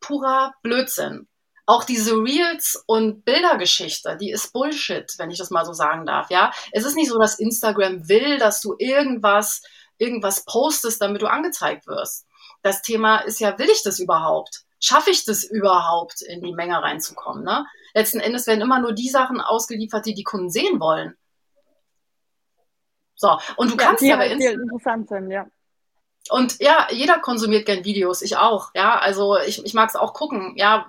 [0.01, 1.29] purer Blödsinn
[1.69, 6.31] auch diese Reels und Bildergeschichte, die ist Bullshit, wenn ich das mal so sagen darf,
[6.31, 6.51] ja.
[6.73, 9.63] Es ist nicht so, dass Instagram will, dass du irgendwas,
[9.99, 12.27] irgendwas postest, damit du angezeigt wirst.
[12.63, 14.65] Das Thema ist ja, will ich das überhaupt?
[14.81, 17.45] schaffe ich das überhaupt, in die Menge reinzukommen?
[17.45, 17.67] Ne?
[17.95, 21.17] Letzten Endes werden immer nur die Sachen ausgeliefert, die die Kunden sehen wollen.
[23.15, 25.47] So, und du ja, kannst ja bei halt interessant sind, ja.
[26.31, 28.71] Und ja, jeder konsumiert gern Videos, ich auch.
[28.75, 30.89] Ja, also ich, ich mag es auch gucken, ja.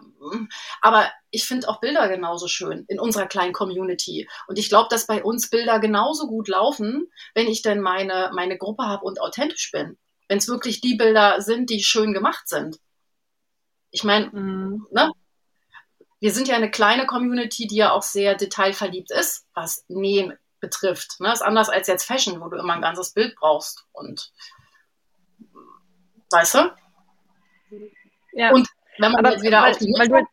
[0.82, 4.28] Aber ich finde auch Bilder genauso schön in unserer kleinen Community.
[4.48, 8.58] Und ich glaube, dass bei uns Bilder genauso gut laufen, wenn ich denn meine, meine
[8.58, 9.98] Gruppe habe und authentisch bin.
[10.28, 12.78] Wenn es wirklich die Bilder sind, die schön gemacht sind.
[13.92, 14.88] Ich meine, mhm.
[14.92, 15.12] ne?
[16.22, 21.20] Wir sind ja eine kleine Community, die ja auch sehr detailverliebt ist, was Nähen betrifft.
[21.20, 21.32] Ne?
[21.32, 23.86] Ist anders als jetzt Fashion, wo du immer ein ganzes Bild brauchst.
[23.94, 24.34] Und
[26.32, 26.76] weißt du?
[28.34, 28.52] Ja.
[28.52, 28.68] Und
[29.00, 30.28] wenn man Aber jetzt wieder weil, auf die weil du,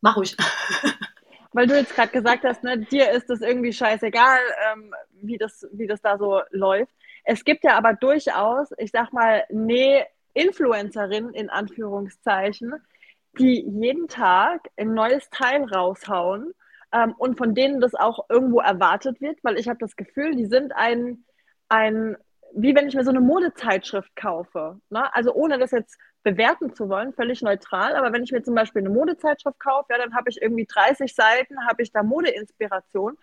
[0.00, 0.36] Mach ruhig.
[1.52, 4.38] Weil du jetzt gerade gesagt hast, ne, dir ist es irgendwie scheißegal,
[4.70, 6.92] ähm, wie, das, wie das da so läuft.
[7.24, 12.74] Es gibt ja aber durchaus, ich sag mal, nee, Influencerinnen in Anführungszeichen,
[13.38, 16.54] die jeden Tag ein neues Teil raushauen
[16.92, 20.46] ähm, und von denen das auch irgendwo erwartet wird, weil ich habe das Gefühl, die
[20.46, 21.24] sind ein,
[21.68, 22.16] ein,
[22.54, 24.80] wie wenn ich mir so eine Modezeitschrift kaufe.
[24.88, 25.12] Ne?
[25.14, 28.80] Also ohne das jetzt bewerten zu wollen, völlig neutral, aber wenn ich mir zum Beispiel
[28.80, 33.16] eine Modezeitschrift kaufe, ja, dann habe ich irgendwie 30 Seiten, habe ich da Modeinspiration.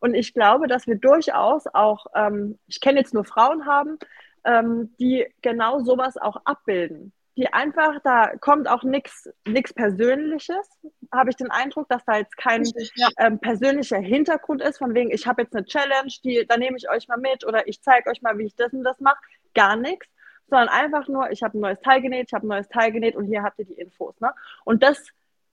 [0.00, 3.98] Und ich glaube, dass wir durchaus auch, ähm, ich kenne jetzt nur Frauen haben,
[4.44, 7.12] ähm, die genau sowas auch abbilden.
[7.36, 9.28] Die einfach, da kommt auch nichts
[9.74, 10.68] Persönliches,
[11.10, 12.62] habe ich den Eindruck, dass da jetzt kein
[12.94, 13.08] ja.
[13.18, 16.88] ähm, persönlicher Hintergrund ist, von wegen, ich habe jetzt eine Challenge, die, da nehme ich
[16.88, 19.18] euch mal mit oder ich zeige euch mal, wie ich das und das mache.
[19.54, 20.06] Gar nichts,
[20.48, 23.16] sondern einfach nur, ich habe ein neues Teil genäht, ich habe ein neues Teil genäht
[23.16, 24.20] und hier habt ihr die Infos.
[24.20, 24.32] Ne?
[24.64, 25.08] Und das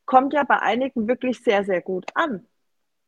[0.05, 2.47] kommt ja bei einigen wirklich sehr, sehr gut an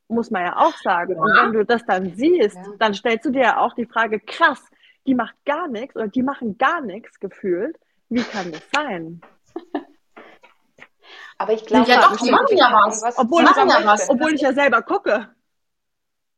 [0.08, 1.16] muss man ja auch sagen.
[1.16, 1.22] Ja.
[1.22, 2.64] Und wenn du das dann siehst, ja.
[2.80, 4.62] dann stellst du dir ja auch die Frage, krass,
[5.06, 7.78] die macht gar nichts oder die machen gar nichts gefühlt.
[8.10, 9.22] Wie kann das sein?
[11.38, 13.02] Aber ich glaube, ja, doch, die machen ja was.
[13.02, 13.18] was.
[13.18, 14.10] Obwohl, ich, ja was.
[14.10, 15.30] obwohl ich ja selber gucke.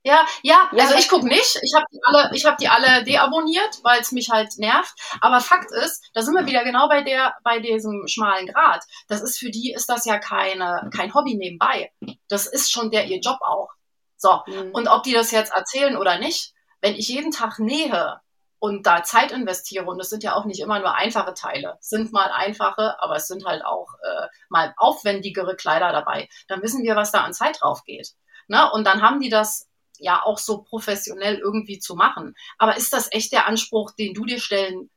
[0.06, 1.60] Ja, ja, ja, also ich gucke nicht.
[1.64, 4.94] Ich habe die alle, ich habe die alle deabonniert, weil es mich halt nervt.
[5.20, 8.84] Aber Fakt ist, da sind wir wieder genau bei der, bei diesem schmalen Grad.
[9.08, 11.92] Das ist für die ist das ja keine, kein Hobby nebenbei.
[12.30, 13.70] Das ist schon der ihr Job auch.
[14.16, 14.42] So.
[14.46, 14.70] Mhm.
[14.74, 18.22] Und ob die das jetzt erzählen oder nicht, wenn ich jeden Tag nähe,
[18.60, 21.90] und da Zeit investiere, und es sind ja auch nicht immer nur einfache Teile, es
[21.90, 26.82] sind mal einfache, aber es sind halt auch äh, mal aufwendigere Kleider dabei, dann wissen
[26.84, 28.14] wir, was da an Zeit drauf geht.
[28.48, 28.72] Ne?
[28.72, 29.68] Und dann haben die das
[30.00, 32.36] ja auch so professionell irgendwie zu machen.
[32.58, 34.90] Aber ist das echt der Anspruch, den du dir stellen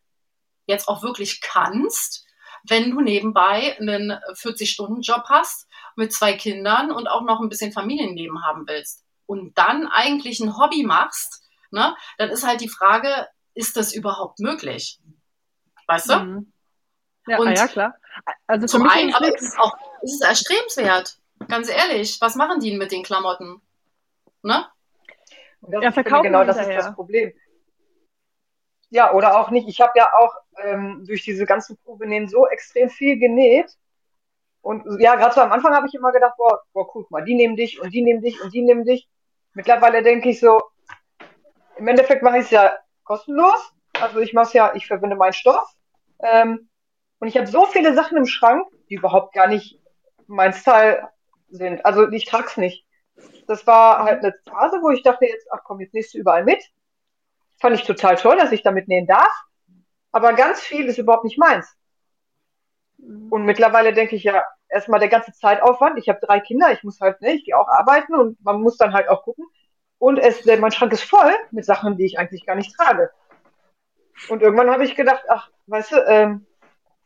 [0.66, 2.26] jetzt auch wirklich kannst,
[2.68, 8.44] wenn du nebenbei einen 40-Stunden-Job hast mit zwei Kindern und auch noch ein bisschen Familienleben
[8.44, 13.76] haben willst und dann eigentlich ein Hobby machst, ne, dann ist halt die Frage, ist
[13.76, 15.00] das überhaupt möglich?
[15.86, 16.16] Weißt du?
[16.16, 16.52] Mhm.
[17.26, 17.94] Ja, und ja, klar.
[18.46, 21.18] Also zum einen, aber es ist auch es ist erstrebenswert.
[21.48, 23.60] Ganz ehrlich, was machen die mit den Klamotten?
[24.42, 24.66] Ne?
[25.62, 27.32] Das ja, verkaufen genau das ist das Problem.
[28.90, 29.68] Ja, oder auch nicht.
[29.68, 33.76] Ich habe ja auch ähm, durch diese ganzen Probenähen so extrem viel genäht.
[34.62, 37.34] Und ja, gerade so am Anfang habe ich immer gedacht, boah, boah, guck mal, die
[37.34, 39.08] nehmen dich und die nehmen dich und die nehmen dich.
[39.52, 40.62] Mittlerweile denke ich so,
[41.76, 43.72] im Endeffekt mache ich es ja kostenlos.
[44.00, 45.64] Also ich mache ja, ich verwende meinen Stoff.
[46.20, 46.68] Ähm,
[47.18, 49.80] und ich habe so viele Sachen im Schrank, die überhaupt gar nicht
[50.26, 51.08] mein Style
[51.50, 51.84] sind.
[51.84, 52.86] Also ich trage es nicht.
[53.46, 56.44] Das war halt eine Phase, wo ich dachte jetzt, ach komm, jetzt nähst du überall
[56.44, 56.62] mit.
[57.58, 59.32] Fand ich total toll, dass ich damit nähen darf.
[60.12, 61.74] Aber ganz viel ist überhaupt nicht meins.
[62.98, 63.28] Mhm.
[63.30, 65.98] Und mittlerweile denke ich ja, erstmal der ganze Zeitaufwand.
[65.98, 68.76] Ich habe drei Kinder, ich muss halt, ne, ich gehe auch arbeiten und man muss
[68.76, 69.46] dann halt auch gucken,
[69.98, 73.10] und es, mein Schrank ist voll mit Sachen, die ich eigentlich gar nicht trage.
[74.28, 76.46] Und irgendwann habe ich gedacht, ach, weißt du, ähm,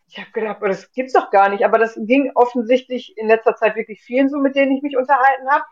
[0.08, 1.64] ich habe gedacht, oh, das gibt's doch gar nicht.
[1.64, 5.50] Aber das ging offensichtlich in letzter Zeit wirklich vielen so, mit denen ich mich unterhalten
[5.50, 5.64] habe,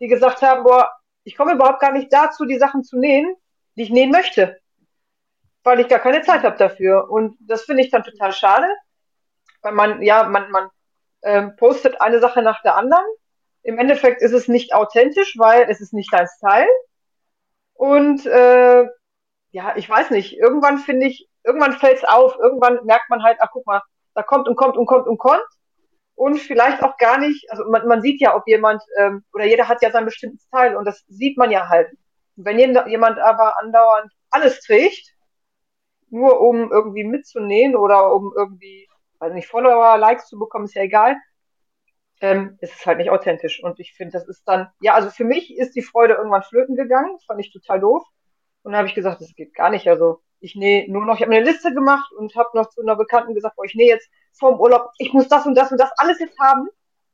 [0.00, 0.90] die gesagt haben, boah,
[1.24, 3.34] ich komme überhaupt gar nicht dazu, die Sachen zu nähen,
[3.76, 4.58] die ich nähen möchte,
[5.62, 7.10] weil ich gar keine Zeit habe dafür.
[7.10, 8.66] Und das finde ich dann total schade,
[9.62, 10.68] weil man, ja, man, man
[11.22, 13.06] ähm, postet eine Sache nach der anderen
[13.64, 16.68] im Endeffekt ist es nicht authentisch, weil es ist nicht dein Style.
[17.72, 18.84] Und äh,
[19.50, 23.38] ja, ich weiß nicht, irgendwann finde ich, irgendwann fällt es auf, irgendwann merkt man halt,
[23.40, 23.82] ach guck mal,
[24.14, 25.42] da kommt und kommt und kommt und kommt.
[26.16, 29.68] Und vielleicht auch gar nicht, also man, man sieht ja, ob jemand, ähm, oder jeder
[29.68, 31.90] hat ja seinen bestimmten Style und das sieht man ja halt.
[32.36, 35.14] wenn jemand aber andauernd alles trägt,
[36.10, 40.82] nur um irgendwie mitzunähen oder um irgendwie, weiß nicht, Follower, Likes zu bekommen, ist ja
[40.82, 41.16] egal,
[42.20, 43.62] ähm, ist es halt nicht authentisch.
[43.62, 46.76] Und ich finde, das ist dann, ja, also für mich ist die Freude irgendwann flöten
[46.76, 47.12] gegangen.
[47.14, 48.04] Das fand ich total doof.
[48.62, 49.88] Und dann habe ich gesagt, das geht gar nicht.
[49.88, 52.96] Also ich nähe nur noch, ich habe eine Liste gemacht und habe noch zu einer
[52.96, 55.90] Bekannten gesagt, oh, ich nähe jetzt vorm Urlaub, ich muss das und das und das
[55.96, 56.68] alles jetzt haben.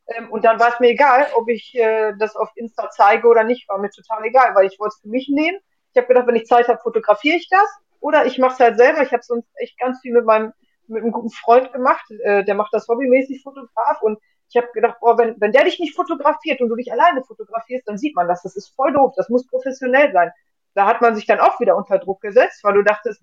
[0.06, 3.44] Ähm, und dann war es mir egal, ob ich äh, das auf Insta zeige oder
[3.44, 5.58] nicht, war mir total egal, weil ich wollte es für mich nähen.
[5.92, 7.68] Ich habe gedacht, wenn ich Zeit habe, fotografiere ich das.
[8.00, 9.02] Oder ich mache es halt selber.
[9.02, 10.52] Ich habe sonst echt ganz viel mit meinem
[10.90, 14.96] mit einem guten Freund gemacht, äh, der macht das hobbymäßig Fotograf und ich habe gedacht,
[15.00, 18.26] boah, wenn, wenn der dich nicht fotografiert und du dich alleine fotografierst, dann sieht man
[18.26, 18.42] das.
[18.42, 20.32] Das ist voll doof, das muss professionell sein.
[20.74, 23.22] Da hat man sich dann auch wieder unter Druck gesetzt, weil du dachtest,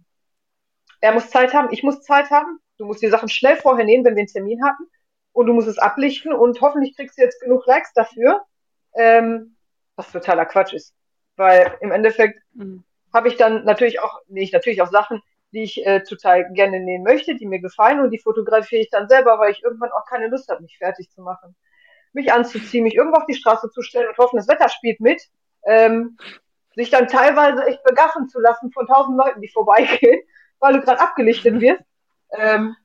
[1.00, 4.04] er muss Zeit haben, ich muss Zeit haben, du musst die Sachen schnell vorher nehmen,
[4.04, 4.84] wenn wir einen Termin hatten
[5.32, 8.42] und du musst es ablichten und hoffentlich kriegst du jetzt genug Likes dafür,
[8.96, 9.56] ähm,
[9.96, 10.94] was totaler Quatsch ist.
[11.36, 12.84] Weil im Endeffekt mhm.
[13.14, 16.80] habe ich dann natürlich auch, nee, ich natürlich auch Sachen, die ich äh, total gerne
[16.80, 20.06] nähen möchte, die mir gefallen und die fotografiere ich dann selber, weil ich irgendwann auch
[20.06, 21.56] keine Lust habe, mich fertig zu machen.
[22.14, 25.22] Mich anzuziehen, mich irgendwo auf die Straße zu stellen und hoffen, das Wetter spielt mit.
[25.64, 26.18] Ähm,
[26.78, 30.22] sich dann teilweise echt begaffen zu lassen von tausend Leuten, die vorbeigehen,
[30.60, 31.84] weil du gerade abgelichtet wirst.
[32.32, 32.76] Ähm,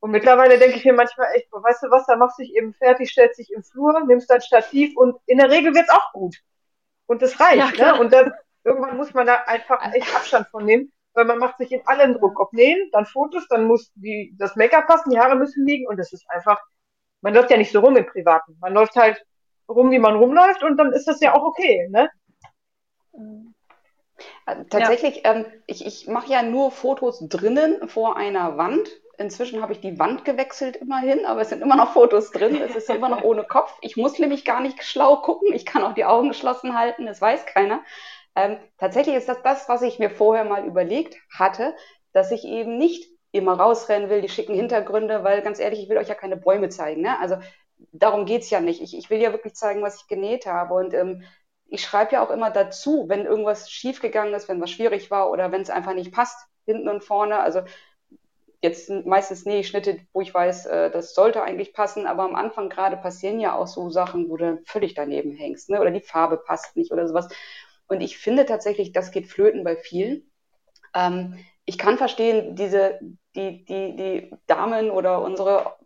[0.00, 2.74] und mittlerweile denke ich mir manchmal echt, weißt du was, da machst du dich eben
[2.74, 6.36] fertig, stellst dich im Flur, nimmst dein Stativ und in der Regel wird's auch gut.
[7.06, 8.00] Und das reicht, ja, ne?
[8.00, 8.32] Und dann
[8.64, 12.12] irgendwann muss man da einfach echt Abstand von nehmen weil man macht sich in allen
[12.12, 12.38] Druck.
[12.38, 15.96] Ob nähen, dann Fotos, dann muss die, das Make-up passen, die Haare müssen liegen und
[15.96, 16.60] das ist einfach,
[17.22, 18.56] man läuft ja nicht so rum im Privaten.
[18.60, 19.24] Man läuft halt
[19.68, 22.10] rum, wie man rumläuft und dann ist das ja auch okay, ne?
[24.46, 25.34] Äh, tatsächlich, ja.
[25.34, 28.88] ähm, ich, ich mache ja nur Fotos drinnen vor einer Wand.
[29.18, 32.60] Inzwischen habe ich die Wand gewechselt immerhin, aber es sind immer noch Fotos drin.
[32.60, 33.72] Es ist immer noch ohne Kopf.
[33.80, 35.54] Ich muss nämlich gar nicht schlau gucken.
[35.54, 37.06] Ich kann auch die Augen geschlossen halten.
[37.06, 37.82] Das weiß keiner.
[38.34, 41.74] Ähm, tatsächlich ist das das, was ich mir vorher mal überlegt hatte,
[42.12, 45.98] dass ich eben nicht immer rausrennen will, die schicken Hintergründe, weil ganz ehrlich, ich will
[45.98, 47.02] euch ja keine Bäume zeigen.
[47.02, 47.18] Ne?
[47.18, 47.36] Also
[47.92, 48.82] darum geht's ja nicht.
[48.82, 50.74] Ich, ich will ja wirklich zeigen, was ich genäht habe.
[50.74, 51.22] Und ähm,
[51.68, 55.52] ich schreibe ja auch immer dazu, wenn irgendwas schiefgegangen ist, wenn was schwierig war oder
[55.52, 57.40] wenn es einfach nicht passt, hinten und vorne.
[57.40, 57.62] Also
[58.62, 62.68] jetzt meistens ich Schnitte, wo ich weiß, äh, das sollte eigentlich passen, aber am Anfang
[62.68, 65.80] gerade passieren ja auch so Sachen, wo du völlig daneben hängst, ne?
[65.80, 67.28] oder die Farbe passt nicht oder sowas.
[67.88, 70.30] Und ich finde tatsächlich, das geht flöten bei vielen.
[70.94, 72.98] Ähm, ich kann verstehen, diese,
[73.34, 75.76] die, die, die Damen oder unsere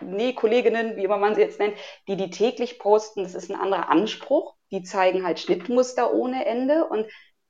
[0.00, 1.76] nee, Kolleginnen, wie immer man sie jetzt nennt,
[2.08, 4.54] die die täglich posten, das ist ein anderer Anspruch.
[4.70, 7.06] Die zeigen halt Schnittmuster ohne Ende und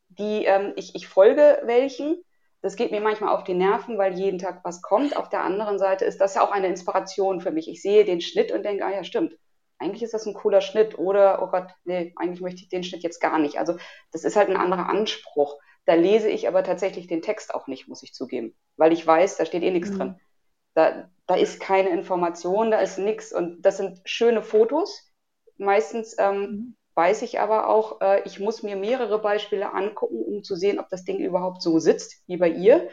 [0.08, 2.22] die, ähm, ich, ich folge welchen.
[2.62, 5.16] Das geht mir manchmal auf die Nerven, weil jeden Tag was kommt.
[5.16, 7.68] Auf der anderen Seite ist das ja auch eine Inspiration für mich.
[7.68, 9.34] Ich sehe den Schnitt und denke, ah ja, stimmt
[9.80, 13.02] eigentlich ist das ein cooler Schnitt oder, oh Gott, nee, eigentlich möchte ich den Schnitt
[13.02, 13.58] jetzt gar nicht.
[13.58, 13.76] Also
[14.12, 15.58] das ist halt ein anderer Anspruch.
[15.86, 19.38] Da lese ich aber tatsächlich den Text auch nicht, muss ich zugeben, weil ich weiß,
[19.38, 19.98] da steht eh nichts mhm.
[19.98, 20.20] drin.
[20.74, 25.10] Da, da ist keine Information, da ist nichts und das sind schöne Fotos.
[25.56, 26.76] Meistens ähm, mhm.
[27.00, 30.90] Weiß ich aber auch, äh, ich muss mir mehrere Beispiele angucken, um zu sehen, ob
[30.90, 32.90] das Ding überhaupt so sitzt wie bei ihr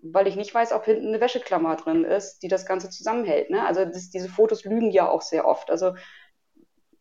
[0.00, 3.50] weil ich nicht weiß, ob hinten eine Wäscheklammer drin ist, die das Ganze zusammenhält.
[3.50, 3.66] Ne?
[3.66, 5.70] Also das, diese Fotos lügen ja auch sehr oft.
[5.70, 5.94] Also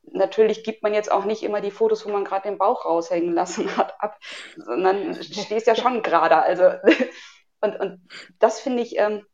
[0.03, 3.33] natürlich gibt man jetzt auch nicht immer die Fotos, wo man gerade den Bauch raushängen
[3.33, 4.17] lassen hat, ab,
[4.57, 6.37] sondern stehst ja schon gerade.
[6.37, 6.71] Also
[7.61, 9.25] und, und das finde ich ähm,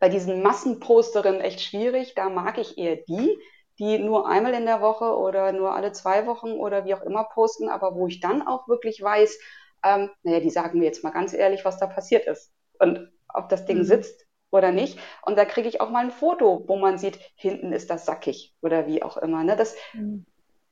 [0.00, 2.14] bei diesen Massenposterinnen echt schwierig.
[2.14, 3.38] Da mag ich eher die,
[3.82, 7.24] die nur einmal in der Woche oder nur alle zwei Wochen oder wie auch immer
[7.24, 9.36] posten, aber wo ich dann auch wirklich weiß,
[9.84, 13.48] ähm, naja, die sagen mir jetzt mal ganz ehrlich, was da passiert ist und ob
[13.48, 13.84] das Ding mhm.
[13.84, 15.00] sitzt oder nicht.
[15.22, 18.54] Und da kriege ich auch mal ein Foto, wo man sieht, hinten ist das sackig
[18.62, 19.42] oder wie auch immer.
[19.42, 19.56] Ne?
[19.56, 20.26] Das, mhm.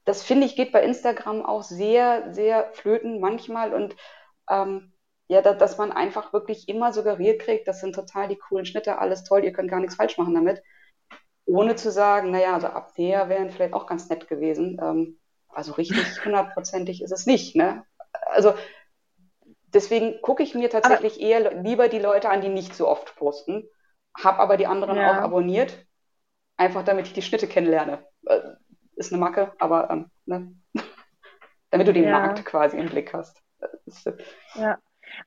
[0.04, 3.96] das finde ich geht bei Instagram auch sehr, sehr flöten manchmal und
[4.48, 4.92] ähm,
[5.26, 8.98] ja, da, dass man einfach wirklich immer suggeriert kriegt, das sind total die coolen Schnitte,
[8.98, 10.62] alles toll, ihr könnt gar nichts falsch machen damit.
[11.46, 14.81] Ohne zu sagen, naja, also Abnäher wären vielleicht auch ganz nett gewesen.
[14.83, 17.57] Ähm, also richtig hundertprozentig ist es nicht.
[17.57, 17.85] Ne?
[18.26, 18.55] Also
[19.66, 23.16] deswegen gucke ich mir tatsächlich aber, eher lieber die Leute an, die nicht so oft
[23.16, 23.64] posten,
[24.16, 25.12] habe aber die anderen ja.
[25.12, 25.87] auch abonniert,
[26.57, 28.05] einfach damit ich die Schnitte kennenlerne.
[28.26, 28.40] Äh,
[28.96, 30.55] ist eine Macke, aber ähm, ne?
[31.70, 32.20] damit du den ja.
[32.20, 33.42] Markt quasi im Blick hast.
[34.55, 34.79] Ja.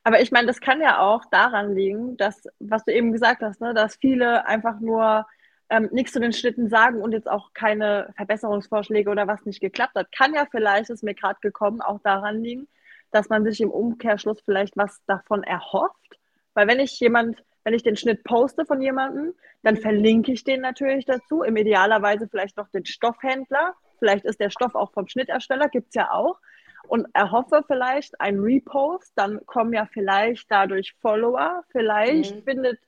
[0.04, 3.60] Aber ich meine, das kann ja auch daran liegen, dass, was du eben gesagt hast,
[3.60, 5.26] ne, dass viele einfach nur
[5.74, 9.96] ähm, nichts zu den Schnitten sagen und jetzt auch keine Verbesserungsvorschläge oder was nicht geklappt
[9.96, 10.12] hat.
[10.12, 12.68] Kann ja vielleicht, ist mir gerade gekommen, auch daran liegen,
[13.10, 16.20] dass man sich im Umkehrschluss vielleicht was davon erhofft.
[16.54, 19.34] Weil wenn ich jemand, wenn ich den Schnitt poste von jemandem,
[19.64, 21.42] dann verlinke ich den natürlich dazu.
[21.42, 23.74] Im idealerweise vielleicht noch den Stoffhändler.
[23.98, 26.38] Vielleicht ist der Stoff auch vom Schnittersteller, gibt es ja auch.
[26.88, 32.44] Und erhoffe vielleicht ein Repost, dann kommen ja vielleicht dadurch Follower, vielleicht mhm.
[32.44, 32.80] findet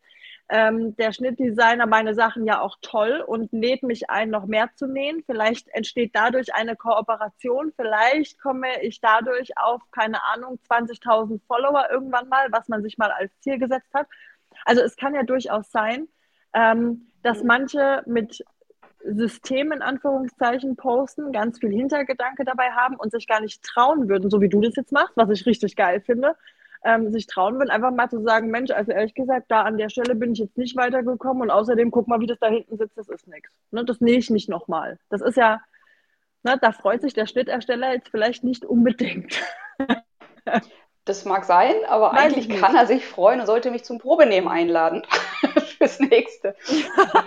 [0.50, 4.86] ähm, der Schnittdesigner meine Sachen ja auch toll und lädt mich ein, noch mehr zu
[4.86, 5.24] nähen.
[5.26, 7.74] Vielleicht entsteht dadurch eine Kooperation.
[7.76, 13.12] Vielleicht komme ich dadurch auf, keine Ahnung, 20.000 Follower irgendwann mal, was man sich mal
[13.12, 14.08] als Ziel gesetzt hat.
[14.66, 16.08] Also es kann ja durchaus sein,
[16.54, 17.48] ähm, dass mhm.
[17.48, 18.44] manche mit
[19.04, 24.30] System in Anführungszeichen posten, ganz viel Hintergedanke dabei haben und sich gar nicht trauen würden,
[24.30, 26.36] so wie du das jetzt machst, was ich richtig geil finde,
[26.86, 29.90] ähm, sich trauen würden, einfach mal zu sagen, Mensch, also ehrlich gesagt, da an der
[29.90, 32.98] Stelle bin ich jetzt nicht weitergekommen und außerdem guck mal, wie das da hinten sitzt,
[32.98, 33.52] das ist nichts.
[33.72, 35.00] Ne, das nähe ich nicht nochmal.
[35.10, 35.62] Das ist ja,
[36.44, 39.42] ne, da freut sich der Schnittersteller jetzt vielleicht nicht unbedingt.
[41.06, 44.48] Das mag sein, aber Weiß eigentlich kann er sich freuen und sollte mich zum Probenehmen
[44.48, 45.04] einladen
[45.78, 46.56] fürs nächste.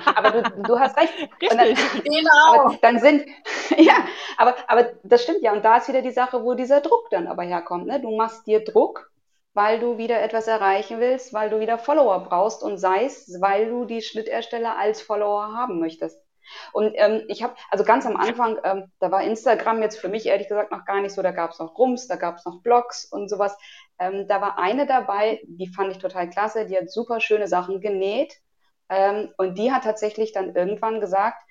[0.04, 1.12] aber du, du hast recht.
[1.40, 2.76] Richtig, dann, genau.
[2.82, 3.24] dann sind,
[3.76, 3.94] ja,
[4.36, 5.52] aber, aber das stimmt ja.
[5.52, 7.86] Und da ist wieder die Sache, wo dieser Druck dann aber herkommt.
[7.86, 8.00] Ne?
[8.00, 9.12] Du machst dir Druck,
[9.58, 13.68] weil du wieder etwas erreichen willst, weil du wieder Follower brauchst und sei es, weil
[13.68, 16.22] du die Schnittersteller als Follower haben möchtest.
[16.72, 20.26] Und ähm, ich habe, also ganz am Anfang, ähm, da war Instagram jetzt für mich
[20.26, 22.62] ehrlich gesagt noch gar nicht so, da gab es noch Rums, da gab es noch
[22.62, 23.58] Blogs und sowas.
[23.98, 27.80] Ähm, da war eine dabei, die fand ich total klasse, die hat super schöne Sachen
[27.80, 28.34] genäht.
[28.88, 31.42] Ähm, und die hat tatsächlich dann irgendwann gesagt,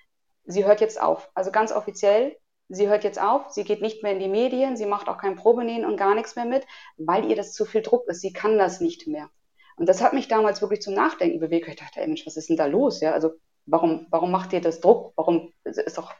[0.45, 1.29] sie hört jetzt auf.
[1.33, 2.37] Also ganz offiziell,
[2.69, 5.35] sie hört jetzt auf, sie geht nicht mehr in die Medien, sie macht auch kein
[5.35, 6.65] Probenähen und gar nichts mehr mit,
[6.97, 8.21] weil ihr das zu viel Druck ist.
[8.21, 9.29] Sie kann das nicht mehr.
[9.77, 11.67] Und das hat mich damals wirklich zum Nachdenken bewegt.
[11.67, 12.99] Ich dachte, ey Mensch, was ist denn da los?
[12.99, 13.31] Ja, also
[13.65, 15.13] warum, warum macht ihr das Druck?
[15.15, 16.13] Warum ist doch,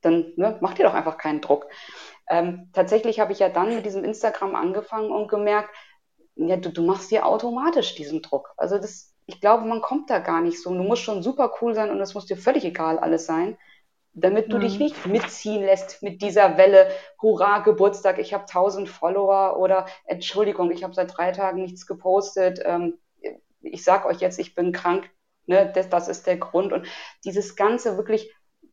[0.00, 1.66] dann ne, macht ihr doch einfach keinen Druck.
[2.30, 5.70] Ähm, tatsächlich habe ich ja dann mit diesem Instagram angefangen und gemerkt,
[6.36, 8.54] ja, du, du machst dir automatisch diesen Druck.
[8.56, 10.72] Also das, ich glaube, man kommt da gar nicht so.
[10.72, 13.58] Du musst schon super cool sein und es muss dir völlig egal alles sein,
[14.14, 14.60] damit du mhm.
[14.62, 20.70] dich nicht mitziehen lässt mit dieser Welle, hurra, Geburtstag, ich habe 1000 Follower oder Entschuldigung,
[20.70, 22.98] ich habe seit drei Tagen nichts gepostet, ähm,
[23.60, 25.08] ich sag euch jetzt, ich bin krank,
[25.46, 26.72] Ne, das, das ist der Grund.
[26.72, 26.86] Und
[27.24, 28.32] dieses Ganze wirklich,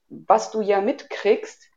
[0.09, 1.69] was du ja mitkriegst,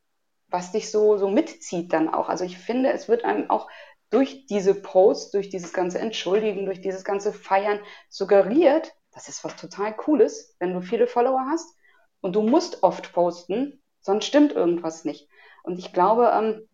[0.48, 2.28] was dich so, so mitzieht dann auch.
[2.28, 3.70] Also ich finde, es wird einem auch
[4.10, 9.56] durch diese Posts, durch dieses ganze Entschuldigen, durch dieses ganze Feiern suggeriert, das ist was
[9.56, 11.74] total Cooles, wenn du viele Follower hast.
[12.22, 15.28] Und du musst oft posten, sonst stimmt irgendwas nicht.
[15.64, 16.68] Und ich glaube, ähm,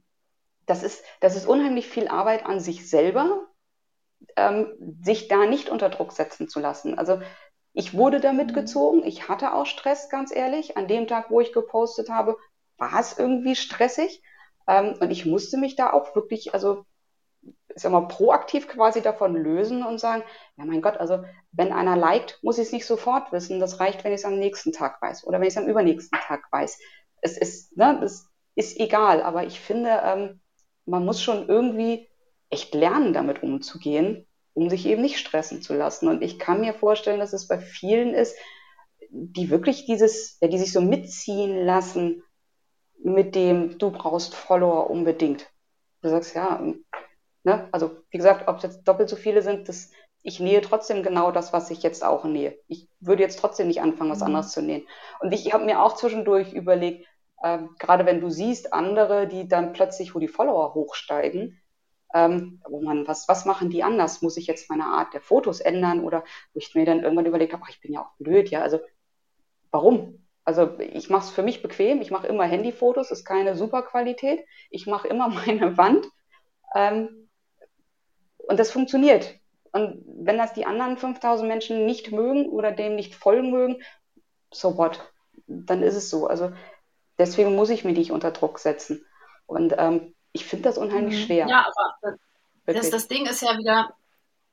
[0.67, 3.49] das, ist, das ist unheimlich viel Arbeit an sich selber,
[4.37, 6.99] ähm, sich da nicht unter Druck setzen zu lassen.
[6.99, 7.21] Also
[7.73, 8.55] ich wurde damit mhm.
[8.55, 9.03] gezogen.
[9.05, 10.77] Ich hatte auch Stress, ganz ehrlich.
[10.77, 12.37] An dem Tag, wo ich gepostet habe,
[12.77, 14.23] war es irgendwie stressig.
[14.67, 16.85] Ähm, und ich musste mich da auch wirklich, also,
[17.79, 20.23] ich sag mal, proaktiv quasi davon lösen und sagen,
[20.57, 23.61] ja, mein Gott, also, wenn einer liked, muss ich es nicht sofort wissen.
[23.61, 26.19] Das reicht, wenn ich es am nächsten Tag weiß oder wenn ich es am übernächsten
[26.21, 26.79] Tag weiß.
[27.23, 29.23] Es ist, ne, das ist egal.
[29.23, 30.41] Aber ich finde, ähm,
[30.85, 32.09] man muss schon irgendwie
[32.51, 36.09] echt lernen, damit umzugehen um sich eben nicht stressen zu lassen.
[36.09, 38.37] Und ich kann mir vorstellen, dass es bei vielen ist,
[39.11, 42.25] die wirklich dieses, die sich so mitziehen lassen
[43.03, 45.49] mit dem, du brauchst Follower unbedingt.
[46.03, 46.61] Du sagst, ja,
[47.49, 49.91] ne, also wie gesagt, ob es jetzt doppelt so viele sind, das,
[50.23, 52.59] ich nähe trotzdem genau das, was ich jetzt auch nähe.
[52.69, 54.27] Ich würde jetzt trotzdem nicht anfangen, was mhm.
[54.27, 54.87] anderes zu nähen.
[55.21, 57.07] Und ich habe mir auch zwischendurch überlegt,
[57.43, 61.61] äh, gerade wenn du siehst, andere, die dann plötzlich, wo die Follower hochsteigen,
[62.15, 64.23] ähm, wo man, was, was machen die anders?
[64.23, 66.05] Muss ich jetzt meine Art der Fotos ändern?
[66.05, 68.61] Oder wo ich mir dann irgendwann überlegt habe, ach, ich bin ja auch blöd, ja,
[68.63, 68.79] also
[69.71, 70.27] warum?
[70.45, 74.45] Also ich mache es für mich bequem, ich mache immer Handyfotos, ist keine super Qualität.
[74.71, 76.07] Ich mache immer meine Wand
[76.75, 77.28] ähm,
[78.49, 79.35] und das funktioniert.
[79.73, 83.83] Und wenn das die anderen 5000 Menschen nicht mögen oder dem nicht folgen mögen,
[84.51, 85.01] so what?
[85.47, 86.27] Dann ist es so.
[86.27, 86.53] Also
[87.19, 89.05] deswegen muss ich mich nicht unter Druck setzen.
[89.47, 91.27] Und ähm, ich finde das unheimlich mhm.
[91.27, 91.47] schwer.
[91.49, 92.17] Ja, aber
[92.67, 93.95] das, das Ding ist ja wieder,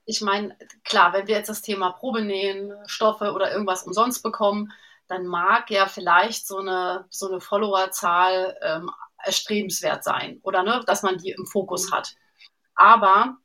[0.06, 4.72] ich meine, klar, wenn wir jetzt das Thema Probenähen, Stoffe oder irgendwas umsonst bekommen,
[5.08, 8.90] dann mag ja vielleicht so eine, so eine Followerzahl ähm,
[9.24, 11.96] erstrebenswert sein oder ne, dass man die im Fokus mhm.
[11.96, 12.16] hat.
[12.76, 13.38] Aber,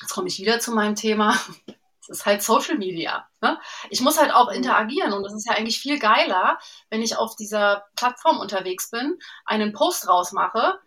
[0.00, 1.38] jetzt komme ich wieder zu meinem Thema,
[2.00, 3.26] es ist halt Social Media.
[3.40, 3.58] Ne?
[3.90, 4.56] Ich muss halt auch mhm.
[4.56, 6.58] interagieren und das ist ja eigentlich viel geiler,
[6.90, 10.78] wenn ich auf dieser Plattform unterwegs bin, einen Post rausmache,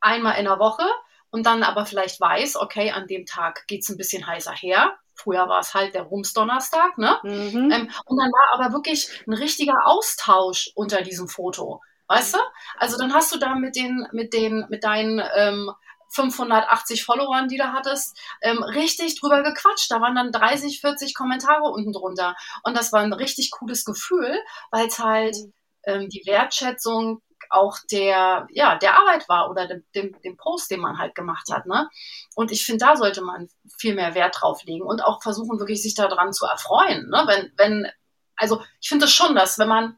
[0.00, 0.84] einmal in der Woche
[1.30, 4.96] und dann aber vielleicht weiß, okay, an dem Tag geht es ein bisschen heißer her.
[5.14, 7.18] Früher war es halt der Rumsdonnerstag, ne?
[7.22, 7.70] Mhm.
[7.70, 11.80] Ähm, und dann war aber wirklich ein richtiger Austausch unter diesem Foto.
[12.08, 12.38] Weißt du?
[12.78, 15.70] Also dann hast du da mit den, mit den, mit deinen ähm,
[16.10, 19.90] 580 Followern, die du hattest, ähm, richtig drüber gequatscht.
[19.90, 22.36] Da waren dann 30, 40 Kommentare unten drunter.
[22.64, 24.38] Und das war ein richtig cooles Gefühl,
[24.70, 25.52] weil es halt mhm.
[25.84, 30.80] ähm, die Wertschätzung auch der, ja, der Arbeit war oder dem, dem, dem Post, den
[30.80, 31.66] man halt gemacht hat.
[31.66, 31.88] Ne?
[32.34, 35.82] Und ich finde, da sollte man viel mehr Wert drauf legen und auch versuchen, wirklich
[35.82, 37.08] sich daran zu erfreuen.
[37.08, 37.24] Ne?
[37.26, 37.90] Wenn, wenn,
[38.36, 39.96] also ich finde es schon, dass wenn man,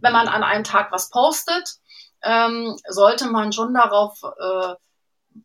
[0.00, 1.76] wenn man an einem Tag was postet,
[2.22, 4.74] ähm, sollte man schon darauf äh,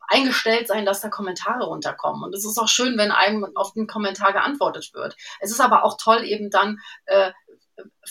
[0.07, 2.23] eingestellt sein, dass da Kommentare runterkommen.
[2.23, 5.15] Und es ist auch schön, wenn einem auf den Kommentar geantwortet wird.
[5.39, 7.31] Es ist aber auch toll, eben dann äh,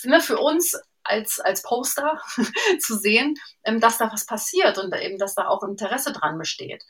[0.04, 2.20] ne, für uns als, als Poster
[2.80, 6.84] zu sehen, ähm, dass da was passiert und eben, dass da auch Interesse dran besteht.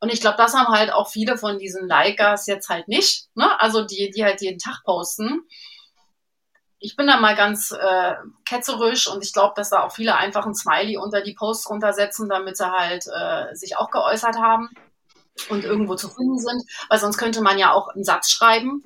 [0.00, 3.28] Und ich glaube, das haben halt auch viele von diesen Likers jetzt halt nicht.
[3.34, 3.60] Ne?
[3.60, 5.46] Also die, die halt jeden Tag posten.
[6.84, 8.14] Ich bin da mal ganz äh,
[8.44, 12.28] ketzerisch und ich glaube, dass da auch viele einfach ein Smiley unter die Posts runtersetzen,
[12.28, 14.68] damit sie halt äh, sich auch geäußert haben
[15.48, 16.62] und irgendwo zu finden sind.
[16.88, 18.82] Weil sonst könnte man ja auch einen Satz schreiben,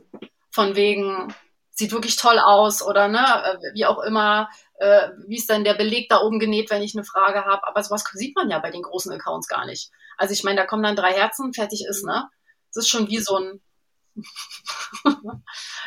[0.50, 1.34] von wegen,
[1.70, 5.74] sieht wirklich toll aus oder ne, äh, wie auch immer, äh, wie ist dann der
[5.74, 7.66] Beleg da oben genäht, wenn ich eine Frage habe.
[7.66, 9.90] Aber sowas sieht man ja bei den großen Accounts gar nicht.
[10.18, 12.28] Also ich meine, da kommen dann drei Herzen, fertig ist, ne?
[12.70, 13.62] Es ist schon wie so ein.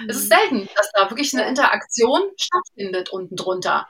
[0.08, 3.88] Es ist selten, dass da wirklich eine Interaktion stattfindet unten drunter.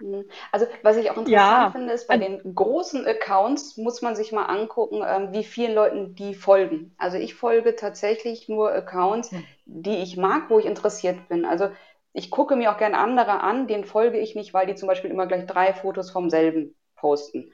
[0.00, 0.24] Mhm.
[0.52, 1.70] Also was ich auch interessant ja.
[1.70, 6.14] finde, ist, bei den großen Accounts muss man sich mal angucken, ähm, wie vielen Leuten
[6.14, 6.94] die folgen.
[6.98, 9.44] Also ich folge tatsächlich nur Accounts, hm.
[9.66, 11.44] die ich mag, wo ich interessiert bin.
[11.44, 11.70] Also
[12.12, 15.10] ich gucke mir auch gerne andere an, denen folge ich nicht, weil die zum Beispiel
[15.10, 17.52] immer gleich drei Fotos vom selben posten.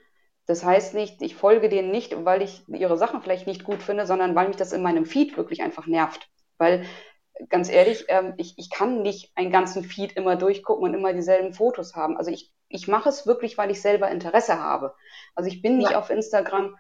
[0.51, 4.05] Das heißt nicht, ich folge denen nicht, weil ich ihre Sachen vielleicht nicht gut finde,
[4.05, 6.29] sondern weil mich das in meinem Feed wirklich einfach nervt.
[6.59, 6.85] Weil
[7.49, 11.55] ganz ehrlich, ähm, ich, ich kann nicht einen ganzen Feed immer durchgucken und immer dieselben
[11.55, 12.17] Fotos haben.
[12.17, 14.93] Also ich, ich mache es wirklich, weil ich selber Interesse habe.
[15.37, 16.01] Also ich bin nicht ja.
[16.01, 16.77] auf Instagram,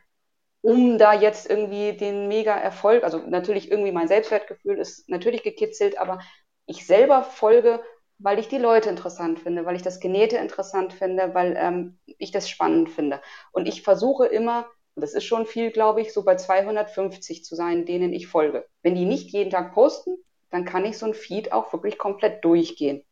[0.62, 5.97] um da jetzt irgendwie den mega Erfolg, also natürlich irgendwie mein Selbstwertgefühl ist natürlich gekitzelt,
[5.97, 6.18] aber
[6.66, 7.81] ich selber folge,
[8.23, 12.31] weil ich die Leute interessant finde, weil ich das Genähte interessant finde, weil ähm, ich
[12.31, 13.21] das spannend finde.
[13.51, 17.87] Und ich versuche immer, das ist schon viel, glaube ich, so bei 250 zu sein,
[17.87, 18.66] denen ich folge.
[18.83, 20.16] Wenn die nicht jeden Tag posten,
[20.51, 23.03] dann kann ich so ein Feed auch wirklich komplett durchgehen.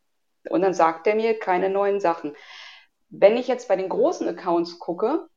[0.51, 2.37] Und dann sagt er mir keine neuen Sachen.
[3.09, 5.29] Wenn ich jetzt bei den großen Accounts gucke,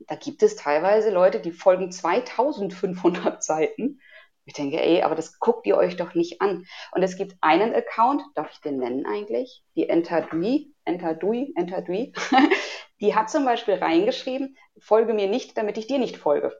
[0.00, 4.00] da gibt es teilweise Leute, die folgen 2500 Seiten.
[4.46, 6.64] Ich denke, ey, aber das guckt ihr euch doch nicht an.
[6.92, 9.64] Und es gibt einen Account, darf ich den nennen eigentlich?
[9.74, 12.12] Die Enterdui, Enterdui, Enterdui.
[13.00, 16.56] die hat zum Beispiel reingeschrieben, folge mir nicht, damit ich dir nicht folge.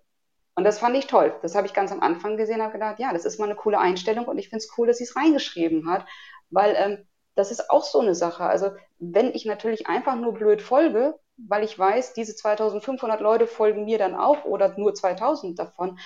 [0.57, 1.39] Und das fand ich toll.
[1.43, 3.79] Das habe ich ganz am Anfang gesehen, habe gedacht, ja, das ist mal eine coole
[3.79, 6.07] Einstellung und ich finde es cool, dass sie es reingeschrieben hat,
[6.51, 7.07] weil ähm,
[7.37, 8.45] das ist auch so eine Sache.
[8.45, 13.85] Also wenn ich natürlich einfach nur blöd folge, weil ich weiß, diese 2500 Leute folgen
[13.85, 15.99] mir dann auch oder nur 2000 davon,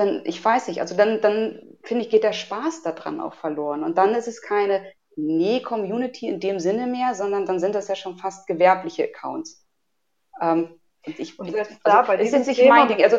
[0.00, 3.84] dann, ich weiß nicht, also dann, dann finde ich, geht der Spaß daran auch verloren.
[3.84, 4.84] Und dann ist es keine
[5.16, 9.64] Nee-Community in dem Sinne mehr, sondern dann sind das ja schon fast gewerbliche Accounts.
[10.40, 13.02] Ähm, und ich, und also, da bei es ist nicht mein Ding.
[13.02, 13.18] Also,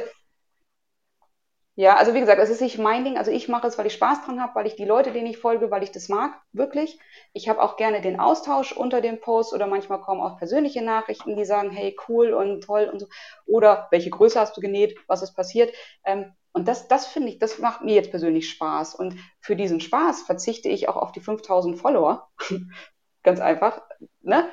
[1.75, 3.17] ja, also wie gesagt, es ist nicht mein Ding.
[3.17, 5.37] Also ich mache es, weil ich Spaß dran habe, weil ich die Leute, denen ich
[5.37, 6.99] folge, weil ich das mag, wirklich.
[7.33, 11.35] Ich habe auch gerne den Austausch unter dem Post oder manchmal kommen auch persönliche Nachrichten,
[11.35, 13.07] die sagen, hey, cool und toll und so.
[13.45, 15.73] Oder welche Größe hast du genäht, was ist passiert.
[16.03, 18.95] Ähm, und das, das finde ich, das macht mir jetzt persönlich Spaß.
[18.95, 22.29] Und für diesen Spaß verzichte ich auch auf die 5000 Follower.
[23.23, 23.81] Ganz einfach.
[24.21, 24.49] Ne?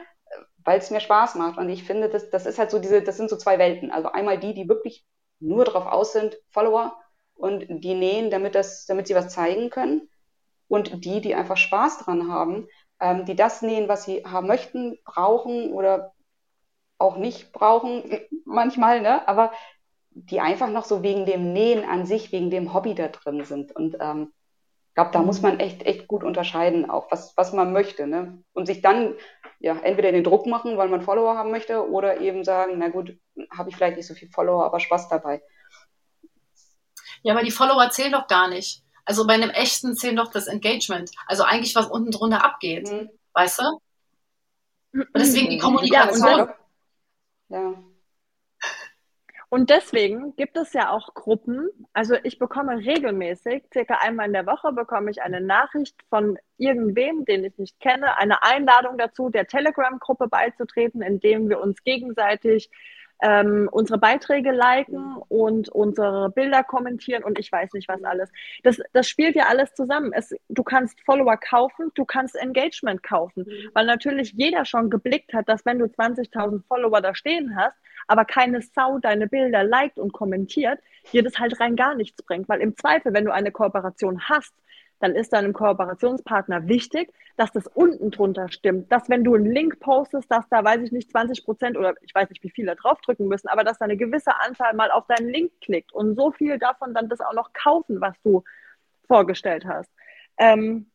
[0.69, 1.57] weil es mir Spaß macht.
[1.57, 3.91] Und ich finde, das, das ist halt so diese, das sind so zwei Welten.
[3.91, 5.03] Also einmal die, die wirklich
[5.41, 6.95] nur darauf aus sind, Follower
[7.33, 10.11] und die nähen, damit das, damit sie was zeigen können.
[10.67, 12.69] Und die, die einfach Spaß dran haben,
[13.01, 16.13] ähm, die das nähen, was sie haben möchten, brauchen oder
[16.99, 18.03] auch nicht brauchen,
[18.45, 19.27] manchmal, ne?
[19.27, 19.53] Aber
[20.11, 23.75] die einfach noch so wegen dem Nähen an sich, wegen dem Hobby da drin sind.
[23.75, 24.33] Und ähm,
[24.99, 28.09] glaube, da muss man echt, echt gut unterscheiden, auch was, was man möchte.
[28.09, 28.43] Ne?
[28.53, 29.15] Und sich dann
[29.61, 33.17] ja entweder den Druck machen, weil man Follower haben möchte, oder eben sagen, na gut,
[33.57, 35.41] habe ich vielleicht nicht so viel Follower, aber Spaß dabei.
[37.23, 38.83] Ja, aber die Follower zählen doch gar nicht.
[39.05, 41.13] Also bei einem echten zählen doch das Engagement.
[41.29, 42.91] Also eigentlich, was unten drunter abgeht.
[42.91, 43.09] Mhm.
[43.35, 43.65] Weißt du?
[44.95, 46.49] Und deswegen die Kommunikation.
[47.51, 47.75] Ja.
[49.51, 51.71] Und deswegen gibt es ja auch Gruppen.
[51.95, 57.25] Also ich bekomme regelmäßig, circa einmal in der Woche, bekomme ich eine Nachricht von irgendwem,
[57.25, 62.71] den ich nicht kenne, eine Einladung dazu, der Telegram-Gruppe beizutreten, in dem wir uns gegenseitig
[63.21, 68.31] ähm, unsere Beiträge liken und unsere Bilder kommentieren und ich weiß nicht was alles.
[68.63, 70.13] Das, das spielt ja alles zusammen.
[70.13, 73.71] Es, du kannst Follower kaufen, du kannst Engagement kaufen, mhm.
[73.75, 78.25] weil natürlich jeder schon geblickt hat, dass wenn du 20.000 Follower da stehen hast, aber
[78.25, 80.79] keine Sau deine Bilder liked und kommentiert,
[81.13, 84.55] dir das halt rein gar nichts bringt, weil im Zweifel, wenn du eine Kooperation hast,
[85.01, 88.91] dann ist deinem Kooperationspartner wichtig, dass das unten drunter stimmt.
[88.91, 92.15] Dass wenn du einen Link postest, dass da, weiß ich nicht, 20 Prozent oder ich
[92.15, 95.29] weiß nicht, wie viele draufdrücken müssen, aber dass da eine gewisse Anzahl mal auf deinen
[95.29, 98.43] Link klickt und so viel davon dann das auch noch kaufen, was du
[99.07, 99.91] vorgestellt hast.
[100.37, 100.91] Ähm,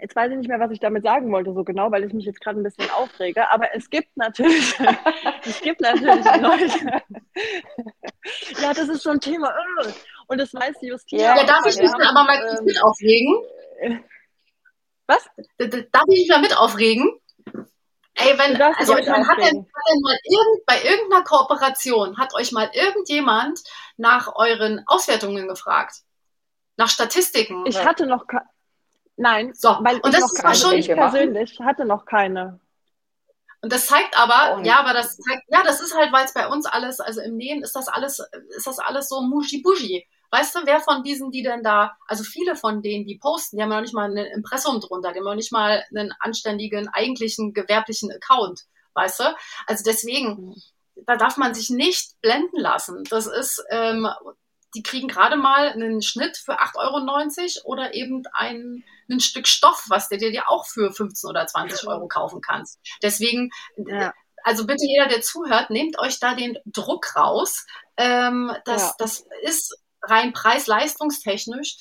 [0.00, 2.24] Jetzt weiß ich nicht mehr, was ich damit sagen wollte, so genau, weil ich mich
[2.24, 3.50] jetzt gerade ein bisschen aufrege.
[3.50, 4.74] Aber es gibt natürlich,
[5.44, 7.02] es gibt natürlich Leute.
[8.60, 9.52] ja, das ist so ein Thema.
[10.26, 11.20] Und das weiß die Justiz.
[11.20, 13.44] Ja, darf ich mich aber mal kurz ähm, mit aufregen?
[15.06, 15.24] Was?
[15.58, 17.20] Darf ich mich mal mit aufregen?
[18.14, 22.50] Ey, wenn, also man hat denn, hat denn mal irgend, bei irgendeiner Kooperation, hat euch
[22.50, 23.60] mal irgendjemand
[23.98, 25.96] nach euren Auswertungen gefragt?
[26.78, 27.66] Nach Statistiken?
[27.66, 28.24] Ich hatte noch,
[29.16, 32.60] Nein, so, weil und das ist keine, schon ich persönlich hatte noch keine.
[33.62, 36.46] Und das zeigt aber, ja, aber das zeigt, ja, das ist halt, weil es bei
[36.46, 40.06] uns alles, also im Nähen ist das alles, ist das alles so muschi-buschi.
[40.30, 43.62] Weißt du, wer von diesen, die denn da, also viele von denen, die posten, die
[43.62, 46.88] haben ja noch nicht mal ein Impressum drunter, die haben noch nicht mal einen anständigen,
[46.88, 48.64] eigentlichen, gewerblichen Account,
[48.94, 49.36] weißt du?
[49.66, 50.54] Also deswegen,
[51.06, 53.04] da darf man sich nicht blenden lassen.
[53.10, 54.08] Das ist, ähm,
[54.74, 59.86] die kriegen gerade mal einen Schnitt für 8,90 Euro oder eben ein, ein Stück Stoff,
[59.88, 62.78] was du dir auch für 15 oder 20 Euro kaufen kannst.
[63.02, 64.12] Deswegen, ja.
[64.42, 67.66] also bitte jeder, der zuhört, nehmt euch da den Druck raus.
[67.96, 68.94] Ähm, das, ja.
[68.98, 69.78] das ist
[70.08, 71.76] rein preis-leistungstechnisch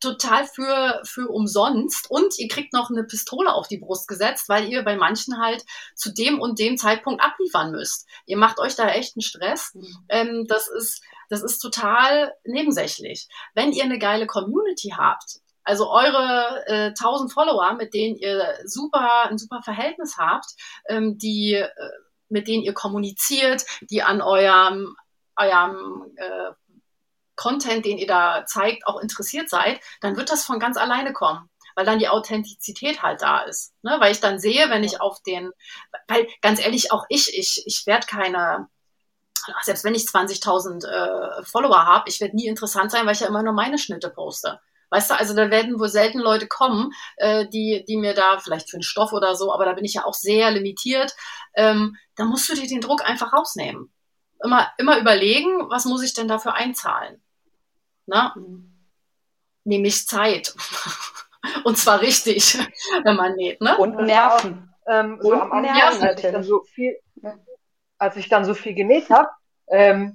[0.00, 4.68] total für, für umsonst und ihr kriegt noch eine Pistole auf die Brust gesetzt, weil
[4.68, 5.64] ihr bei manchen halt
[5.94, 8.06] zu dem und dem Zeitpunkt abliefern müsst.
[8.26, 9.74] Ihr macht euch da echt einen Stress.
[9.74, 9.96] Mhm.
[10.08, 13.28] Ähm, das ist, das ist total nebensächlich.
[13.54, 19.28] Wenn ihr eine geile Community habt, also eure äh, 1000 Follower, mit denen ihr super,
[19.28, 20.46] ein super Verhältnis habt,
[20.88, 21.68] ähm, die, äh,
[22.28, 24.96] mit denen ihr kommuniziert, die an eurem,
[25.36, 26.52] eurem äh,
[27.38, 31.48] Content, den ihr da zeigt, auch interessiert seid, dann wird das von ganz alleine kommen
[31.78, 33.72] weil dann die Authentizität halt da ist.
[33.82, 33.98] Ne?
[34.00, 35.52] Weil ich dann sehe, wenn ich auf den,
[36.08, 38.66] weil ganz ehrlich, auch ich, ich, ich werde keine,
[39.62, 43.28] selbst wenn ich 20.000 äh, Follower habe, ich werde nie interessant sein, weil ich ja
[43.28, 44.58] immer nur meine Schnitte poste.
[44.90, 48.68] Weißt du, also da werden wohl selten Leute kommen, äh, die, die mir da vielleicht
[48.68, 51.14] für einen Stoff oder so, aber da bin ich ja auch sehr limitiert.
[51.54, 53.92] Ähm, da musst du dir den Druck einfach rausnehmen.
[54.42, 57.22] Immer, immer überlegen, was muss ich denn dafür einzahlen?
[58.08, 58.34] Na?
[59.64, 60.54] Nämlich Zeit.
[61.64, 62.58] Und zwar richtig,
[63.04, 63.60] wenn man näht.
[63.60, 63.76] Ne?
[63.76, 64.74] Und Nerven.
[64.86, 66.46] Ähm, so Und Nerven natürlich.
[66.46, 66.98] So viel,
[67.98, 69.28] als ich dann so viel genäht habe,
[69.68, 70.14] ähm,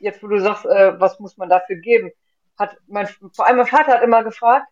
[0.00, 2.10] jetzt wo du sagst, äh, was muss man dafür geben,
[2.58, 4.66] hat mein, vor allem mein Vater hat immer gefragt,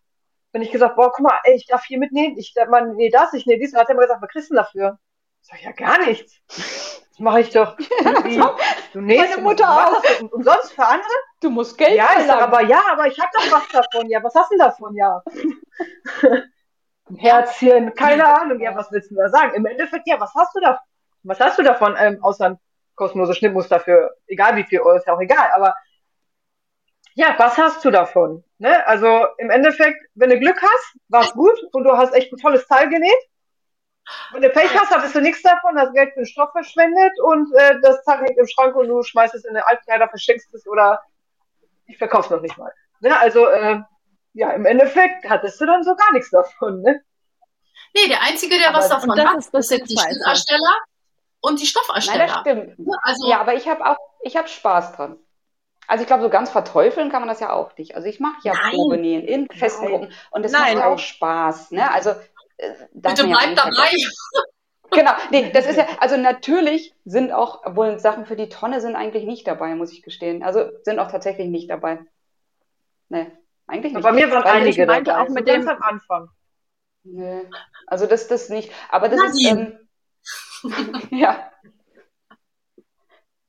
[0.53, 3.35] wenn ich gesagt, boah, guck mal, ey, ich darf hier mitnehmen, ich man, nee, das,
[3.35, 4.97] ich nee, dies, hat er immer gesagt, was kriegst du denn
[5.45, 6.41] Ich sag, ja, gar nichts.
[6.49, 7.77] Das mache ich doch.
[8.93, 10.21] du nähst Meine Mutter auch.
[10.21, 11.07] Und, und, sonst für andere?
[11.41, 14.09] Du musst Geld Ja, ich sag, aber ja, aber ich hab doch was davon.
[14.09, 14.97] Ja, was hast du denn davon?
[14.97, 15.23] Ja.
[17.11, 18.59] Ein Herzchen, keine Ahnung.
[18.59, 19.55] Ja, was willst du da sagen?
[19.55, 20.81] Im Endeffekt, ja, was hast du da?
[21.25, 21.95] Was hast du davon?
[21.99, 22.59] Ähm, außer ein
[22.95, 25.51] kostenlose Schnittmuster für egal wie viel Euro, ist ja auch egal.
[25.55, 25.75] Aber
[27.13, 28.45] ja, was hast du davon?
[28.57, 28.87] Ne?
[28.87, 32.67] Also im Endeffekt, wenn du Glück hast, war's gut und du hast echt ein tolles
[32.67, 33.19] Teil genäht.
[34.33, 37.53] Wenn du Pech hast, hattest du nichts davon, hast Geld für den Stoff verschwendet und
[37.55, 40.67] äh, das Teil hängt im Schrank und du schmeißt es in eine Altkleider, verschenkst es
[40.67, 41.01] oder
[41.87, 42.73] ich verkauf's noch nicht mal.
[43.01, 43.19] Ne?
[43.19, 43.81] Also äh,
[44.35, 46.83] ja, im Endeffekt hattest du dann so gar nichts davon.
[46.83, 47.03] Ne?
[47.95, 50.79] Nee, der Einzige, der aber was davon hat, ist, das sind die Schnitthersteller
[51.41, 52.27] und die Stoffersteller.
[52.27, 52.89] Nein, das stimmt.
[53.03, 55.19] Also, ja, aber ich habe auch, ich habe Spaß dran.
[55.87, 57.95] Also ich glaube, so ganz verteufeln kann man das ja auch nicht.
[57.95, 61.73] Also ich mache ja Probenähen in festen Gruppen und es macht auch Spaß.
[61.73, 61.91] Ne?
[61.91, 62.15] Also
[62.59, 63.91] Bitte bleib ja dabei.
[64.91, 68.95] Genau, nee, das ist ja, also natürlich sind auch, obwohl Sachen für die Tonne sind
[68.95, 70.43] eigentlich nicht dabei, muss ich gestehen.
[70.43, 71.99] Also sind auch tatsächlich nicht dabei.
[73.09, 73.27] Nee,
[73.67, 74.03] eigentlich nicht.
[74.03, 75.17] bei mir waren Weil einige dabei.
[75.17, 76.29] auch mit dem am Anfang.
[77.03, 77.43] Nee,
[77.87, 78.71] also das, das nicht.
[78.89, 79.81] Aber das Nadine.
[80.63, 81.51] ist, ähm, ja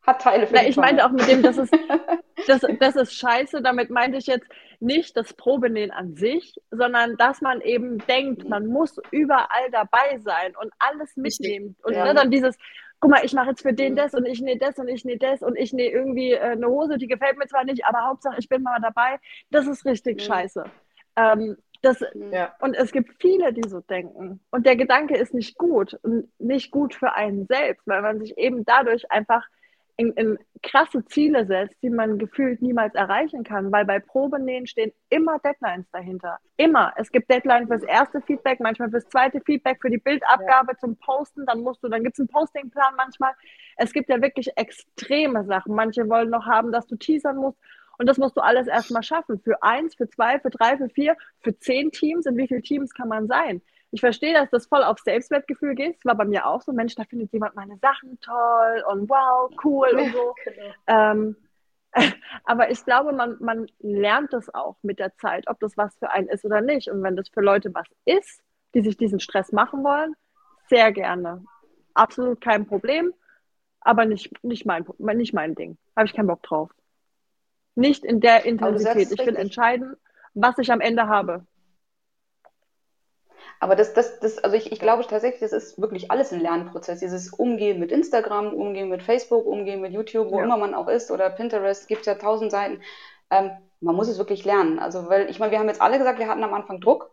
[0.05, 1.73] hat Teile für Na, Ich meinte auch mit dem, das ist,
[2.47, 3.61] das, das ist scheiße.
[3.61, 4.47] Damit meinte ich jetzt
[4.81, 10.55] nicht das Probenähen an sich, sondern dass man eben denkt, man muss überall dabei sein
[10.61, 11.75] und alles mitnehmen.
[11.83, 12.05] Und ja.
[12.05, 12.57] ne, dann dieses,
[12.99, 15.17] guck mal, ich mache jetzt für den das und ich nähe das und ich nähe
[15.17, 18.35] das und ich nähe irgendwie äh, eine Hose, die gefällt mir zwar nicht, aber Hauptsache
[18.39, 19.19] ich bin mal dabei.
[19.51, 20.21] Das ist richtig mhm.
[20.21, 20.63] scheiße.
[21.15, 22.55] Ähm, das, ja.
[22.59, 24.39] Und es gibt viele, die so denken.
[24.49, 28.37] Und der Gedanke ist nicht gut und nicht gut für einen selbst, weil man sich
[28.37, 29.45] eben dadurch einfach
[29.97, 34.91] in, in krasse Ziele setzt, die man gefühlt niemals erreichen kann, weil bei Probenähen stehen
[35.09, 36.37] immer Deadlines dahinter.
[36.57, 36.93] Immer.
[36.97, 40.77] Es gibt Deadlines fürs erste Feedback, manchmal fürs zweite Feedback, für die Bildabgabe ja.
[40.77, 43.33] zum Posten, dann musst du, dann gibt es einen Postingplan manchmal.
[43.77, 45.75] Es gibt ja wirklich extreme Sachen.
[45.75, 47.57] Manche wollen noch haben, dass du teasern musst.
[47.97, 49.39] Und das musst du alles erstmal schaffen.
[49.39, 52.25] Für eins, für zwei, für drei, für vier, für zehn Teams.
[52.25, 53.61] In wie viele Teams kann man sein?
[53.95, 56.03] Ich verstehe, dass das voll auf Selbstwertgefühl geht.
[56.03, 56.73] War bei mir auch so.
[56.73, 60.35] Mensch, da findet jemand meine Sachen toll und wow, cool und so.
[60.43, 60.73] Genau.
[60.87, 61.35] Ähm,
[62.43, 66.11] aber ich glaube, man, man lernt das auch mit der Zeit, ob das was für
[66.11, 66.89] einen ist oder nicht.
[66.89, 68.41] Und wenn das für Leute was ist,
[68.73, 70.13] die sich diesen Stress machen wollen,
[70.67, 71.45] sehr gerne.
[71.93, 73.13] Absolut kein Problem,
[73.79, 75.77] aber nicht, nicht, mein, nicht mein Ding.
[75.95, 76.69] Habe ich keinen Bock drauf.
[77.75, 79.09] Nicht in der Intensität.
[79.09, 79.95] Ich will entscheiden,
[80.33, 81.45] was ich am Ende habe.
[83.59, 86.99] Aber das, das, das, also ich, ich glaube tatsächlich, das ist wirklich alles ein Lernprozess.
[86.99, 90.45] Dieses Umgehen mit Instagram, Umgehen mit Facebook, Umgehen mit YouTube, wo ja.
[90.45, 92.81] immer man auch ist, oder Pinterest, gibt ja tausend Seiten.
[93.31, 93.51] Ähm,
[93.81, 94.79] man muss es wirklich lernen.
[94.79, 97.11] Also, weil, ich meine, wir haben jetzt alle gesagt, wir hatten am Anfang Druck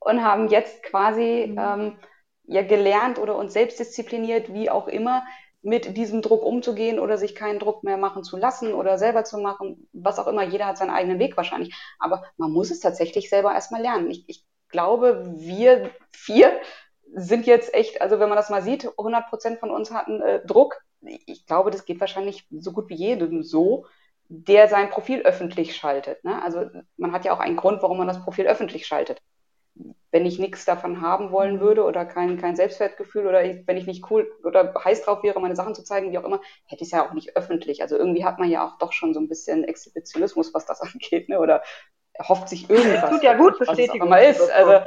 [0.00, 1.58] und haben jetzt quasi mhm.
[1.58, 1.98] ähm,
[2.44, 5.24] ja gelernt oder uns selbst diszipliniert, wie auch immer,
[5.62, 9.38] mit diesem Druck umzugehen oder sich keinen Druck mehr machen zu lassen oder selber zu
[9.38, 10.42] machen, was auch immer.
[10.42, 11.74] Jeder hat seinen eigenen Weg wahrscheinlich.
[12.00, 14.10] Aber man muss es tatsächlich selber erstmal lernen.
[14.10, 16.60] Ich, ich glaube, wir vier
[17.14, 20.44] sind jetzt echt, also wenn man das mal sieht, 100 Prozent von uns hatten äh,
[20.44, 20.78] Druck.
[21.26, 23.86] Ich glaube, das geht wahrscheinlich so gut wie jedem so,
[24.28, 26.24] der sein Profil öffentlich schaltet.
[26.24, 26.42] Ne?
[26.42, 29.20] Also man hat ja auch einen Grund, warum man das Profil öffentlich schaltet.
[30.10, 33.86] Wenn ich nichts davon haben wollen würde oder kein, kein Selbstwertgefühl oder ich, wenn ich
[33.86, 36.88] nicht cool oder heiß drauf wäre, meine Sachen zu zeigen, wie auch immer, hätte ich
[36.88, 37.82] es ja auch nicht öffentlich.
[37.82, 41.28] Also irgendwie hat man ja auch doch schon so ein bisschen Exhibitionismus, was das angeht,
[41.28, 41.40] ne?
[41.40, 41.62] oder
[42.28, 43.10] hofft sich irgendwas.
[43.10, 44.10] Tut ja gut, Bestätigung.
[44.10, 44.50] Was ist.
[44.50, 44.86] Also, ja.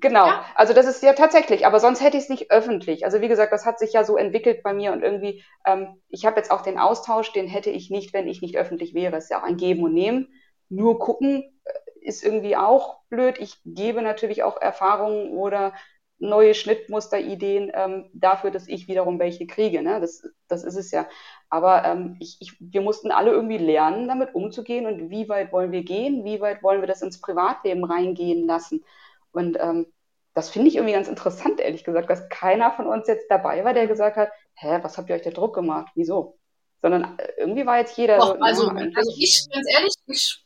[0.00, 0.44] Genau, ja.
[0.54, 3.04] also das ist ja tatsächlich, aber sonst hätte ich es nicht öffentlich.
[3.04, 6.26] Also wie gesagt, das hat sich ja so entwickelt bei mir und irgendwie, ähm, ich
[6.26, 9.16] habe jetzt auch den Austausch, den hätte ich nicht, wenn ich nicht öffentlich wäre.
[9.16, 10.28] Es ist ja auch ein Geben und Nehmen.
[10.68, 13.38] Nur gucken äh, ist irgendwie auch blöd.
[13.38, 15.72] Ich gebe natürlich auch Erfahrungen oder
[16.18, 19.82] neue Schnittmusterideen ähm, dafür, dass ich wiederum welche kriege.
[19.82, 20.00] Ne?
[20.00, 21.06] Das, das ist es ja.
[21.50, 25.72] Aber ähm, ich, ich, wir mussten alle irgendwie lernen, damit umzugehen und wie weit wollen
[25.72, 28.84] wir gehen, wie weit wollen wir das ins Privatleben reingehen lassen.
[29.32, 29.86] Und ähm,
[30.34, 33.74] das finde ich irgendwie ganz interessant, ehrlich gesagt, dass keiner von uns jetzt dabei war,
[33.74, 35.92] der gesagt hat, hä, was habt ihr euch der Druck gemacht?
[35.94, 36.38] Wieso?
[36.82, 40.44] Sondern äh, irgendwie war jetzt jeder Och, so, also, also ich, ganz ehrlich, ich,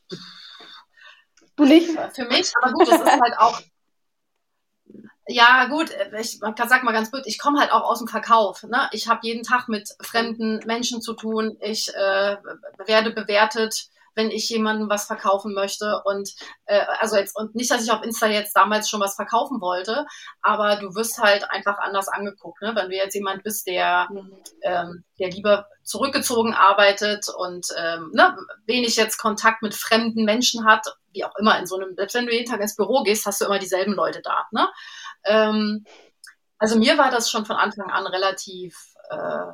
[1.57, 1.91] du nicht?
[2.15, 3.61] Für mich, aber gut, das ist halt auch
[5.29, 8.63] ja, gut, ich sag mal ganz blöd, ich komme halt auch aus dem Verkauf.
[8.63, 8.89] Ne?
[8.93, 11.59] Ich habe jeden Tag mit fremden Menschen zu tun.
[11.61, 12.37] Ich äh,
[12.87, 16.01] werde bewertet, wenn ich jemandem was verkaufen möchte.
[16.05, 19.61] Und äh, also jetzt, und nicht, dass ich auf Insta jetzt damals schon was verkaufen
[19.61, 20.07] wollte,
[20.41, 22.63] aber du wirst halt einfach anders angeguckt.
[22.63, 22.73] Ne?
[22.75, 24.09] Wenn du jetzt jemand bist, der,
[24.63, 30.87] ähm, der lieber zurückgezogen arbeitet und ähm, ne, wenig jetzt Kontakt mit fremden Menschen hat,
[31.13, 33.41] wie auch immer in so einem, selbst wenn du jeden Tag ins Büro gehst, hast
[33.41, 34.47] du immer dieselben Leute da.
[34.53, 34.69] Ne?
[35.29, 35.85] Ähm,
[36.59, 38.77] also mir war das schon von Anfang an relativ
[39.11, 39.53] äh,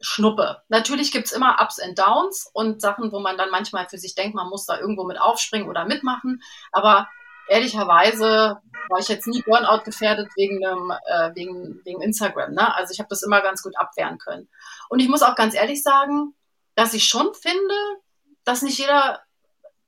[0.00, 0.62] Schnuppe.
[0.68, 4.34] Natürlich gibt's immer Ups and Downs und Sachen, wo man dann manchmal für sich denkt,
[4.34, 6.42] man muss da irgendwo mit aufspringen oder mitmachen.
[6.72, 7.08] Aber
[7.48, 12.52] ehrlicherweise war ich jetzt nie Burnout gefährdet wegen, einem, äh, wegen, wegen Instagram.
[12.52, 12.74] Ne?
[12.74, 14.48] Also ich habe das immer ganz gut abwehren können.
[14.90, 16.34] Und ich muss auch ganz ehrlich sagen,
[16.74, 17.74] dass ich schon finde,
[18.44, 19.22] dass nicht jeder,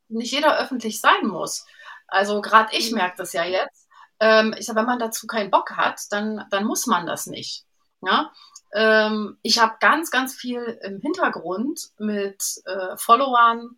[0.09, 1.67] nicht jeder öffentlich sein muss.
[2.09, 2.99] Also gerade ich mhm.
[2.99, 3.86] merke das ja jetzt
[4.21, 7.65] ähm, ich sage, wenn man dazu keinen Bock hat, dann, dann muss man das nicht.
[8.03, 8.33] Ja?
[8.73, 13.77] Ähm, ich habe ganz, ganz viel im Hintergrund mit äh, Followern,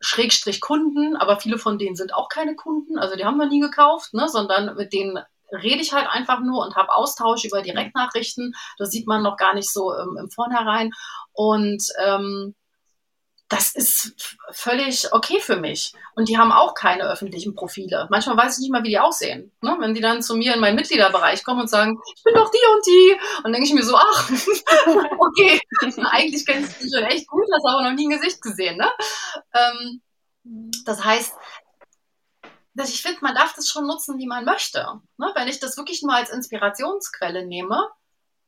[0.00, 3.60] Schrägstrich Kunden, aber viele von denen sind auch keine Kunden, also die haben wir nie
[3.60, 5.18] gekauft, ne, sondern mit denen
[5.50, 8.54] rede ich halt einfach nur und habe Austausch über Direktnachrichten.
[8.78, 10.92] Das sieht man noch gar nicht so ähm, im Vornherein.
[11.32, 12.54] Und ähm,
[13.48, 15.92] das ist völlig okay für mich.
[16.16, 18.08] Und die haben auch keine öffentlichen Profile.
[18.10, 19.52] Manchmal weiß ich nicht mal, wie die aussehen.
[19.60, 19.76] Ne?
[19.78, 22.58] Wenn die dann zu mir in meinen Mitgliederbereich kommen und sagen, ich bin doch die
[22.74, 23.16] und die.
[23.44, 24.30] Und denke ich mir so, ach,
[25.18, 25.60] okay,
[26.10, 28.78] eigentlich kennst du dich schon echt gut, hast aber noch nie ein Gesicht gesehen.
[28.78, 28.90] Ne?
[29.54, 30.02] Ähm,
[30.84, 31.34] das heißt,
[32.74, 34.86] dass ich finde, man darf das schon nutzen, wie man möchte.
[35.18, 35.30] Ne?
[35.34, 37.88] Wenn ich das wirklich nur als Inspirationsquelle nehme,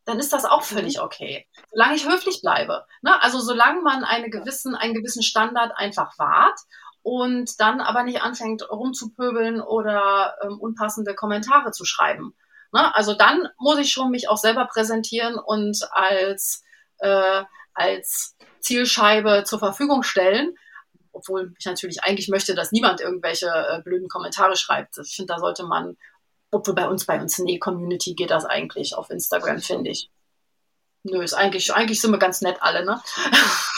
[0.09, 0.77] dann ist das auch mhm.
[0.77, 1.47] völlig okay.
[1.71, 2.87] Solange ich höflich bleibe.
[3.03, 3.23] Ne?
[3.23, 6.59] Also solange man eine gewissen, einen gewissen Standard einfach wahrt
[7.03, 12.35] und dann aber nicht anfängt rumzupöbeln oder ähm, unpassende Kommentare zu schreiben.
[12.73, 12.95] Ne?
[12.95, 16.65] Also dann muss ich schon mich auch selber präsentieren und als,
[17.01, 17.43] äh,
[17.75, 20.55] als Zielscheibe zur Verfügung stellen.
[21.13, 24.97] Obwohl ich natürlich eigentlich möchte, dass niemand irgendwelche äh, blöden Kommentare schreibt.
[25.05, 25.99] Ich finde, da sollte man
[26.51, 30.11] obwohl bei uns, bei uns, nee, Community geht das eigentlich auf Instagram, finde ich.
[31.05, 33.01] Nö, ist eigentlich, eigentlich sind wir ganz nett alle, ne?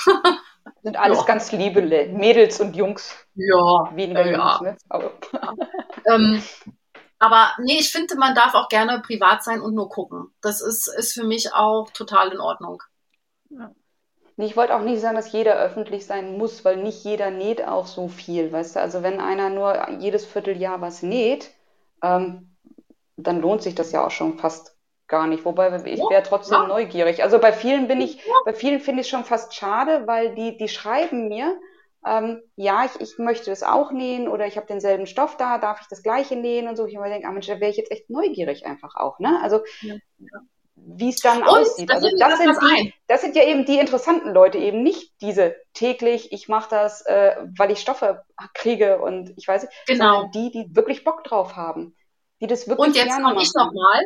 [0.82, 1.24] Sind alles ja.
[1.24, 3.14] ganz liebe Mädels und Jungs.
[3.34, 3.94] Ja.
[3.94, 4.32] Weniger ja.
[4.32, 4.76] Jungs, ne?
[4.88, 5.54] Aber, ja.
[6.14, 6.42] ähm,
[7.18, 10.32] aber nee, ich finde, man darf auch gerne privat sein und nur gucken.
[10.40, 12.82] Das ist, ist für mich auch total in Ordnung.
[13.50, 13.72] Ja.
[14.38, 17.86] Ich wollte auch nicht sagen, dass jeder öffentlich sein muss, weil nicht jeder näht auch
[17.86, 18.80] so viel, weißt du?
[18.80, 21.50] Also wenn einer nur jedes Vierteljahr was näht,
[22.02, 22.49] ähm,
[23.26, 24.76] dann lohnt sich das ja auch schon fast
[25.10, 25.44] gar nicht.
[25.44, 26.66] Wobei ich wäre trotzdem ja.
[26.66, 27.22] neugierig.
[27.22, 30.56] Also bei vielen bin ich, bei vielen finde ich es schon fast schade, weil die,
[30.56, 31.58] die schreiben mir,
[32.06, 35.82] ähm, ja, ich, ich möchte das auch nähen oder ich habe denselben Stoff da, darf
[35.82, 36.86] ich das gleiche nähen und so.
[36.86, 39.38] Ich immer denke, ah Mensch, da wäre ich jetzt echt neugierig einfach auch, ne?
[39.42, 39.96] Also ja.
[40.76, 41.90] wie es dann und, aussieht.
[41.90, 46.32] Also das sind, die, das sind ja eben die interessanten Leute, eben nicht diese täglich,
[46.32, 48.22] ich mache das, äh, weil ich Stoffe
[48.54, 50.22] kriege und ich weiß nicht, genau.
[50.22, 51.94] sondern die, die wirklich Bock drauf haben.
[52.41, 54.03] Die das wirklich Und jetzt komme ich nochmal.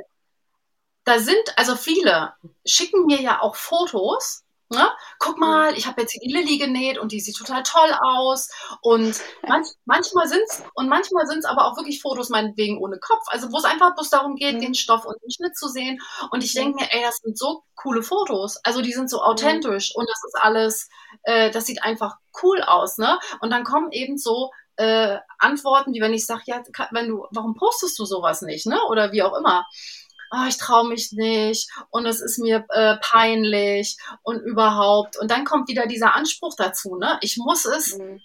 [1.04, 4.90] Da sind, also viele schicken mir ja auch Fotos Ne?
[5.18, 8.48] Guck mal, ich habe jetzt die Lilly genäht und die sieht total toll aus.
[8.80, 12.98] Und manch, manchmal sind es, und manchmal sind es aber auch wirklich Fotos, meinetwegen ohne
[12.98, 13.24] Kopf.
[13.26, 14.60] Also wo es einfach bloß darum geht, mhm.
[14.60, 16.00] den Stoff und den Schnitt zu sehen.
[16.30, 18.58] Und ich denke mir, ey, das sind so coole Fotos.
[18.64, 19.24] Also die sind so mhm.
[19.24, 20.00] authentisch mhm.
[20.00, 20.88] und das ist alles,
[21.24, 23.18] äh, das sieht einfach cool aus, ne?
[23.40, 27.54] Und dann kommen eben so äh, Antworten, wie wenn ich sage, ja, wenn du, warum
[27.54, 28.78] postest du sowas nicht, ne?
[28.88, 29.64] Oder wie auch immer
[30.34, 35.16] oh, ich traue mich nicht und es ist mir äh, peinlich und überhaupt.
[35.18, 37.18] Und dann kommt wieder dieser Anspruch dazu, ne?
[37.20, 38.20] Ich muss es mhm.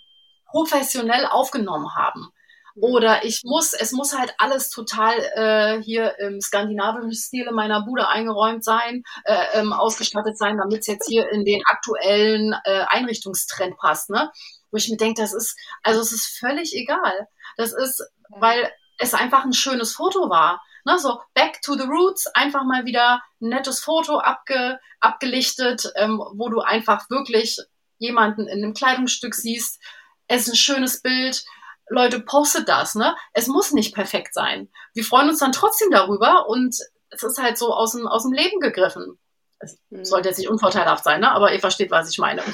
[0.50, 2.30] professionell aufgenommen haben.
[2.76, 2.84] Mhm.
[2.84, 7.84] Oder ich muss, es muss halt alles total äh, hier im skandinavischen Stil in meiner
[7.84, 12.86] Bude eingeräumt sein, äh, ähm, ausgestattet sein, damit es jetzt hier in den aktuellen äh,
[12.88, 14.32] Einrichtungstrend passt, ne?
[14.72, 17.28] Wo ich mir denke, das ist, also es ist völlig egal.
[17.58, 20.62] Das ist, weil es einfach ein schönes Foto war.
[20.86, 26.20] Ne, so back to the roots, einfach mal wieder ein nettes Foto abge, abgelichtet, ähm,
[26.36, 27.58] wo du einfach wirklich
[27.98, 29.82] jemanden in einem Kleidungsstück siehst.
[30.28, 31.44] Es ist ein schönes Bild.
[31.90, 33.16] Leute, postet das, ne?
[33.34, 34.70] Es muss nicht perfekt sein.
[34.94, 36.76] Wir freuen uns dann trotzdem darüber und
[37.10, 39.20] es ist halt so aus dem, aus dem Leben gegriffen.
[39.60, 40.06] Es mhm.
[40.06, 41.32] sollte jetzt nicht unvorteilhaft sein, ne?
[41.32, 42.42] aber ihr versteht, was ich meine.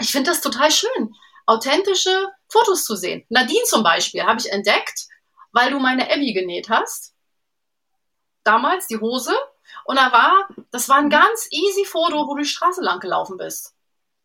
[0.00, 1.14] Ich finde das total schön,
[1.46, 3.24] authentische Fotos zu sehen.
[3.28, 5.08] Nadine zum Beispiel habe ich entdeckt,
[5.52, 7.14] weil du meine Abby genäht hast.
[8.44, 9.34] Damals die Hose.
[9.84, 13.36] Und da war, das war ein ganz easy Foto, wo du die Straße lang gelaufen
[13.36, 13.74] bist.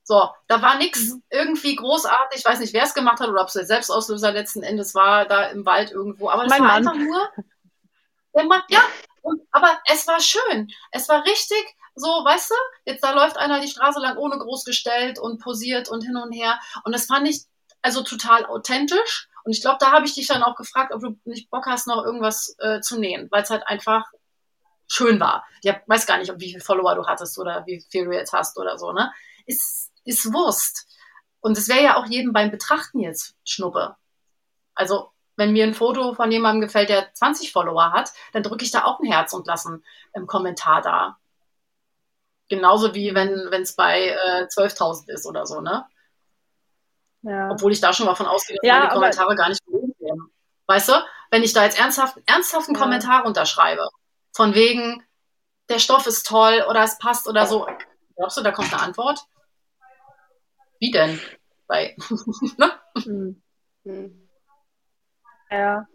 [0.04, 1.24] So, da war nichts mhm.
[1.30, 2.40] irgendwie großartig.
[2.40, 5.26] Ich weiß nicht, wer es gemacht hat oder ob es der Selbstauslöser letzten Endes war,
[5.26, 6.30] da im Wald irgendwo.
[6.30, 6.88] Aber das mein war Mann.
[6.88, 7.30] einfach nur.
[8.36, 8.82] Der Mann, ja,
[9.24, 10.70] und, aber es war schön.
[10.92, 11.66] Es war richtig
[11.96, 12.56] so, weißt du,
[12.86, 16.32] jetzt da läuft einer die Straße lang ohne groß gestellt und posiert und hin und
[16.34, 16.60] her.
[16.84, 17.46] Und das fand ich
[17.82, 19.30] also total authentisch.
[19.44, 21.88] Und ich glaube, da habe ich dich dann auch gefragt, ob du nicht Bock hast,
[21.88, 24.06] noch irgendwas äh, zu nähen, weil es halt einfach
[24.88, 25.46] schön war.
[25.62, 28.34] Ich hab, weiß gar nicht, wie viele Follower du hattest oder wie viel du jetzt
[28.34, 29.12] hast oder so, ne?
[29.46, 30.88] Ist, ist Wurst.
[31.40, 33.96] Und es wäre ja auch jedem beim Betrachten jetzt Schnuppe.
[34.76, 38.72] Also, wenn mir ein Foto von jemandem gefällt, der 20 Follower hat, dann drücke ich
[38.72, 39.82] da auch ein Herz und lasse
[40.14, 41.18] einen Kommentar da.
[42.50, 45.86] Genauso wie wenn es bei äh, 12.000 ist oder so, ne?
[47.24, 47.50] Ja.
[47.52, 50.32] Obwohl ich da schon mal von ausgehe, dass ja, meine Kommentare gar nicht gelesen werden.
[50.68, 50.94] Weißt du,
[51.32, 52.82] wenn ich da jetzt ernsthaft, ernsthaften ja.
[52.82, 53.88] Kommentar unterschreibe,
[54.34, 55.04] von wegen,
[55.70, 57.66] der Stoff ist toll oder es passt oder so,
[58.18, 59.26] glaubst du, da kommt eine Antwort?
[60.80, 61.20] Wie denn?
[61.68, 61.96] Bei,
[62.58, 62.72] ne?
[63.84, 64.23] Hm.
[65.54, 65.88] Ja.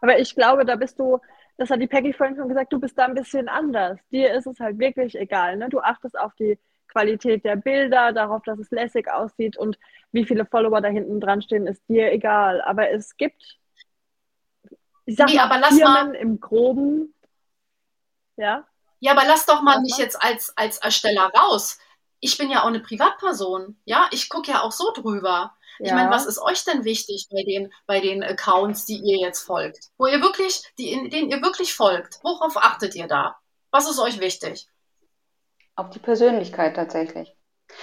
[0.00, 1.20] Aber ich glaube, da bist du,
[1.56, 3.98] das hat die Peggy vorhin schon gesagt, du bist da ein bisschen anders.
[4.10, 5.56] Dir ist es halt wirklich egal.
[5.56, 5.68] Ne?
[5.68, 9.78] Du achtest auf die Qualität der Bilder, darauf, dass es lässig aussieht und
[10.12, 12.62] wie viele Follower da hinten dran stehen, ist dir egal.
[12.62, 13.58] Aber es gibt,
[15.04, 17.14] ich sag nee, mal, aber Firmen mal, im Groben,
[18.36, 18.66] ja.
[19.00, 21.78] Ja, aber lass doch mal mich jetzt als, als Ersteller raus.
[22.20, 24.08] Ich bin ja auch eine Privatperson, ja.
[24.10, 25.54] Ich gucke ja auch so drüber.
[25.78, 25.94] Ich ja.
[25.94, 29.90] meine, was ist euch denn wichtig bei den, bei den Accounts, die ihr jetzt folgt?
[29.98, 32.18] Wo ihr wirklich, die, denen ihr wirklich folgt?
[32.22, 33.36] Worauf achtet ihr da?
[33.70, 34.68] Was ist euch wichtig?
[35.74, 37.34] Auf die Persönlichkeit tatsächlich.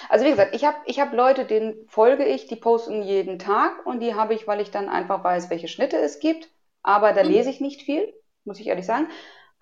[0.09, 3.85] Also wie gesagt, ich habe ich hab Leute, denen folge ich, die posten jeden Tag
[3.85, 6.49] und die habe ich, weil ich dann einfach weiß, welche Schnitte es gibt.
[6.81, 7.29] Aber da mhm.
[7.29, 8.13] lese ich nicht viel,
[8.45, 9.09] muss ich ehrlich sagen.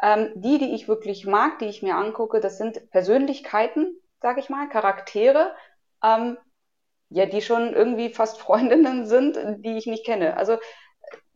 [0.01, 4.49] Ähm, die, die ich wirklich mag, die ich mir angucke, das sind Persönlichkeiten, sage ich
[4.49, 5.55] mal, Charaktere,
[6.03, 6.37] ähm,
[7.11, 10.37] ja, die schon irgendwie fast Freundinnen sind, die ich nicht kenne.
[10.37, 10.57] Also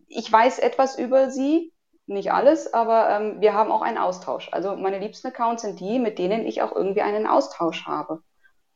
[0.08, 1.74] ich weiß etwas über sie,
[2.08, 4.50] nicht alles, aber ähm, wir haben auch einen Austausch.
[4.52, 8.22] Also meine liebsten Accounts sind die, mit denen ich auch irgendwie einen Austausch habe.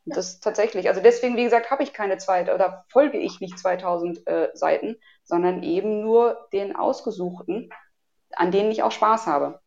[0.06, 3.58] Und das tatsächlich, also deswegen, wie gesagt, habe ich keine zweite oder folge ich nicht
[3.58, 7.70] 2000 äh, Seiten, sondern eben nur den ausgesuchten,
[8.32, 9.60] an denen ich auch Spaß habe.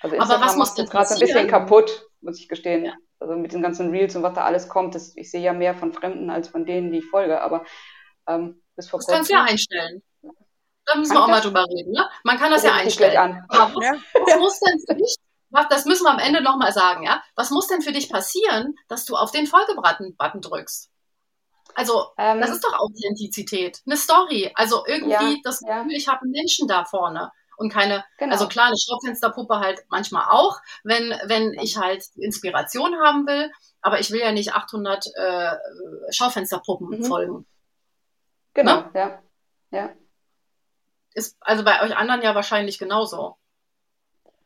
[0.00, 2.84] Also Instagram aber was macht jetzt gerade ein bisschen kaputt, muss ich gestehen.
[2.84, 2.94] Ja.
[3.20, 5.74] Also mit den ganzen Reels und was da alles kommt, das, ich sehe ja mehr
[5.74, 7.64] von Fremden als von denen, die ich folge, aber
[8.26, 10.02] ähm, bis vor Das kannst du ja einstellen.
[10.86, 11.92] Da müssen kann wir auch mal drüber reden.
[11.92, 12.08] Ne?
[12.24, 13.16] Man kann das ja einstellen.
[13.16, 13.44] An.
[13.48, 13.84] Aber was,
[14.26, 15.16] was, muss denn für dich,
[15.70, 17.22] das müssen wir am Ende nochmal sagen, ja.
[17.36, 20.90] Was muss denn für dich passieren, dass du auf den Folgebutton drückst?
[21.74, 23.80] Also, ähm, das ist doch Authentizität.
[23.86, 24.52] Eine Story.
[24.54, 25.96] Also irgendwie ja, das Gefühl, ja.
[25.96, 28.32] ich habe einen Menschen da vorne und keine, genau.
[28.32, 33.50] also klar, eine Schaufensterpuppe halt manchmal auch, wenn, wenn ich halt Inspiration haben will,
[33.80, 35.56] aber ich will ja nicht 800 äh,
[36.10, 37.04] Schaufensterpuppen mhm.
[37.04, 37.46] folgen.
[38.54, 38.90] Genau, ne?
[38.94, 39.22] ja.
[39.70, 39.90] ja.
[41.12, 43.36] Ist also bei euch anderen ja wahrscheinlich genauso.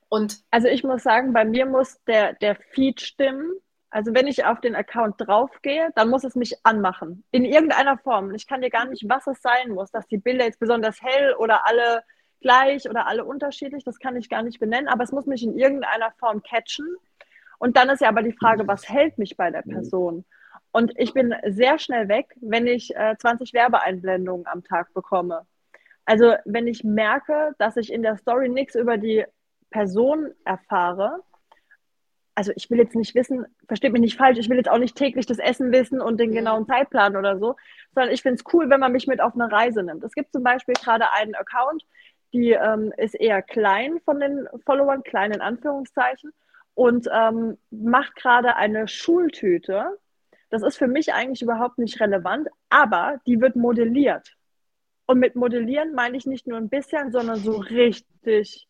[0.08, 3.52] Und also ich muss sagen, bei mir muss der, der Feed stimmen.
[3.90, 7.24] Also wenn ich auf den Account draufgehe, dann muss es mich anmachen.
[7.30, 8.34] In irgendeiner Form.
[8.34, 11.34] Ich kann dir gar nicht, was es sein muss, dass die Bilder jetzt besonders hell
[11.38, 12.02] oder alle
[12.40, 15.58] gleich oder alle unterschiedlich, das kann ich gar nicht benennen, aber es muss mich in
[15.58, 16.86] irgendeiner Form catchen.
[17.58, 20.24] Und dann ist ja aber die Frage, was hält mich bei der Person?
[20.70, 25.46] Und ich bin sehr schnell weg, wenn ich äh, 20 Werbeeinblendungen am Tag bekomme.
[26.04, 29.24] Also wenn ich merke, dass ich in der Story nichts über die
[29.70, 31.22] Person erfahre,
[32.38, 34.96] also ich will jetzt nicht wissen, versteht mich nicht falsch, ich will jetzt auch nicht
[34.96, 37.56] täglich das Essen wissen und den genauen Zeitplan oder so,
[37.94, 40.04] sondern ich finde es cool, wenn man mich mit auf eine Reise nimmt.
[40.04, 41.84] Es gibt zum Beispiel gerade einen Account,
[42.32, 46.32] die ähm, ist eher klein von den Followern, klein in Anführungszeichen,
[46.74, 49.98] und ähm, macht gerade eine Schultüte.
[50.48, 54.36] Das ist für mich eigentlich überhaupt nicht relevant, aber die wird modelliert.
[55.06, 58.68] Und mit modellieren meine ich nicht nur ein bisschen, sondern so richtig,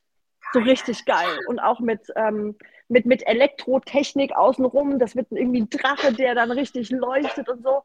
[0.52, 1.38] so richtig geil.
[1.48, 2.56] Und auch mit, ähm,
[2.88, 4.98] mit, mit Elektrotechnik außenrum.
[4.98, 7.82] Das wird irgendwie ein Drache, der dann richtig leuchtet und so.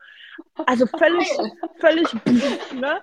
[0.66, 1.30] Also völlig,
[1.80, 2.08] völlig,
[2.74, 3.02] ne?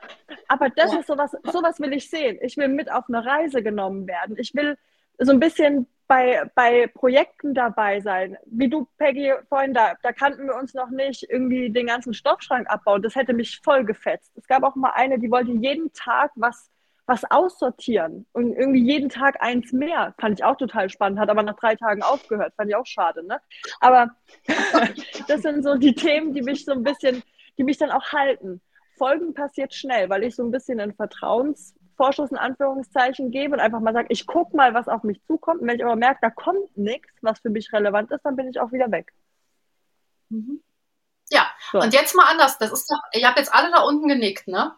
[0.48, 2.38] Aber das ist sowas, sowas will ich sehen.
[2.42, 4.36] Ich will mit auf eine Reise genommen werden.
[4.38, 4.76] Ich will
[5.18, 8.36] so ein bisschen bei, bei Projekten dabei sein.
[8.46, 12.68] Wie du, Peggy, vorhin da, da kannten wir uns noch nicht irgendwie den ganzen Stoffschrank
[12.68, 13.02] abbauen.
[13.02, 14.32] Das hätte mich voll gefetzt.
[14.36, 16.70] Es gab auch mal eine, die wollte jeden Tag was
[17.06, 20.14] was aussortieren und irgendwie jeden Tag eins mehr.
[20.18, 22.54] Fand ich auch total spannend, hat aber nach drei Tagen aufgehört.
[22.56, 23.40] Fand ich auch schade, ne?
[23.80, 24.10] Aber
[25.28, 27.22] das sind so die Themen, die mich so ein bisschen,
[27.58, 28.60] die mich dann auch halten.
[28.96, 33.80] Folgen passiert schnell, weil ich so ein bisschen einen Vertrauensvorschuss in Anführungszeichen gebe und einfach
[33.80, 35.62] mal sage, ich gucke mal, was auf mich zukommt.
[35.62, 38.48] Und wenn ich aber merke, da kommt nichts, was für mich relevant ist, dann bin
[38.48, 39.12] ich auch wieder weg.
[40.28, 40.62] Mhm.
[41.30, 41.80] Ja, so.
[41.80, 42.58] und jetzt mal anders.
[42.58, 44.74] Das ist doch, ihr habt jetzt alle da unten genickt, ne?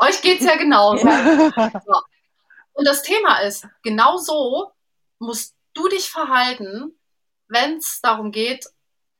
[0.00, 1.06] Euch geht es ja genauso.
[1.06, 2.00] So.
[2.74, 4.72] Und das Thema ist, genau so
[5.18, 6.98] musst du dich verhalten,
[7.48, 8.66] wenn es darum geht,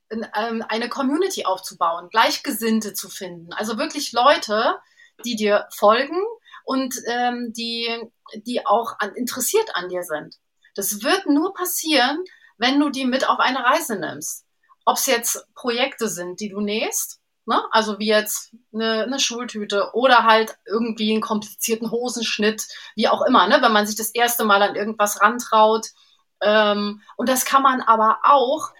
[0.08, 3.52] in, ähm, eine Community aufzubauen, Gleichgesinnte zu finden.
[3.52, 4.78] Also wirklich Leute,
[5.24, 6.20] die dir folgen
[6.64, 7.88] und ähm, die,
[8.34, 10.36] die auch an, interessiert an dir sind.
[10.74, 12.24] Das wird nur passieren,
[12.58, 14.46] wenn du die mit auf eine Reise nimmst.
[14.84, 17.60] Ob es jetzt Projekte sind, die du nähst, Ne?
[17.72, 23.48] Also wie jetzt eine, eine Schultüte oder halt irgendwie einen komplizierten Hosenschnitt, wie auch immer,
[23.48, 23.58] ne?
[23.60, 25.88] wenn man sich das erste Mal an irgendwas rantraut.
[26.40, 28.70] Ähm, und das kann man aber auch,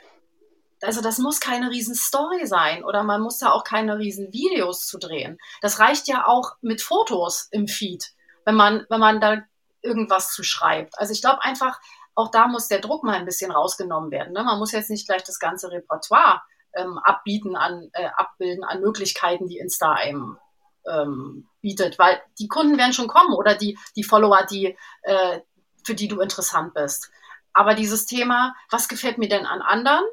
[0.80, 4.86] also das muss keine riesen Story sein oder man muss da auch keine riesen Videos
[4.86, 5.38] zu drehen.
[5.60, 8.12] Das reicht ja auch mit Fotos im Feed,
[8.44, 9.42] wenn man, wenn man da
[9.80, 10.96] irgendwas zu schreibt.
[11.00, 11.80] Also ich glaube einfach,
[12.14, 14.32] auch da muss der Druck mal ein bisschen rausgenommen werden.
[14.32, 14.44] Ne?
[14.44, 16.42] Man muss jetzt nicht gleich das ganze Repertoire
[16.74, 20.38] ähm, abbieten an, äh, abbilden an Möglichkeiten, die Insta einem
[20.86, 25.40] ähm, bietet, weil die Kunden werden schon kommen oder die, die Follower, die, äh,
[25.84, 27.10] für die du interessant bist.
[27.52, 30.04] Aber dieses Thema, was gefällt mir denn an anderen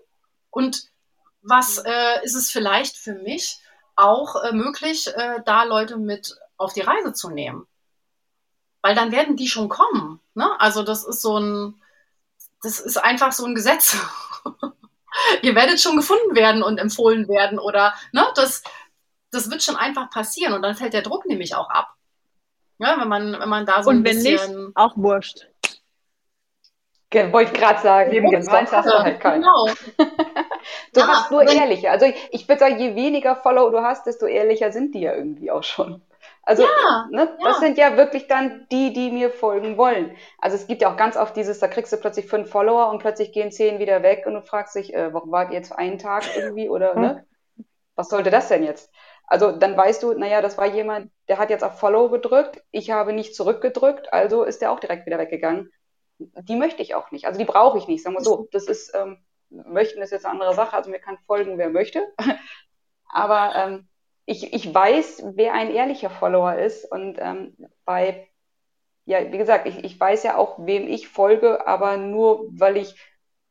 [0.49, 0.89] und
[1.41, 3.60] was äh, ist es vielleicht für mich
[3.95, 7.66] auch äh, möglich, äh, da Leute mit auf die Reise zu nehmen?
[8.82, 10.20] Weil dann werden die schon kommen.
[10.34, 10.49] Ne?
[10.60, 11.82] Also das ist so ein,
[12.62, 13.97] das ist einfach so ein Gesetz.
[15.41, 18.64] ihr werdet schon gefunden werden und empfohlen werden oder ne, das,
[19.32, 21.95] das wird schon einfach passieren und dann fällt der Druck nämlich auch ab.
[22.80, 24.39] Ja, wenn man, wenn man da so und ein bisschen.
[24.39, 25.47] Und wenn nicht, auch wurscht.
[27.12, 29.41] Wollte ich gerade sagen, Eben sonst hast du halt keinen.
[29.41, 29.68] Genau.
[30.93, 31.89] du ja, hast nur ehrliche.
[31.89, 35.16] Also ich, ich würde sagen, je weniger Follow du hast, desto ehrlicher sind die ja
[35.16, 36.03] irgendwie auch schon.
[36.50, 37.60] Also ja, ne, das ja.
[37.60, 40.18] sind ja wirklich dann die, die mir folgen wollen.
[40.39, 42.97] Also es gibt ja auch ganz oft dieses, da kriegst du plötzlich fünf Follower und
[42.97, 46.00] plötzlich gehen zehn wieder weg und du fragst dich, äh, warum wart ihr jetzt einen
[46.00, 47.24] Tag irgendwie oder ne?
[47.93, 48.91] Was sollte das denn jetzt?
[49.28, 52.89] Also dann weißt du, naja, das war jemand, der hat jetzt auf Follow gedrückt, ich
[52.89, 55.72] habe nicht zurückgedrückt, also ist der auch direkt wieder weggegangen.
[56.18, 57.28] Die möchte ich auch nicht.
[57.28, 58.47] Also die brauche ich nicht, sagen wir so.
[58.52, 62.02] Das ist, ähm, möchten ist jetzt eine andere Sache, also mir kann folgen, wer möchte.
[63.08, 63.88] Aber ähm,
[64.30, 68.30] ich, ich weiß, wer ein ehrlicher Follower ist und ähm, bei,
[69.05, 72.95] ja, wie gesagt, ich, ich weiß ja auch, wem ich folge, aber nur, weil ich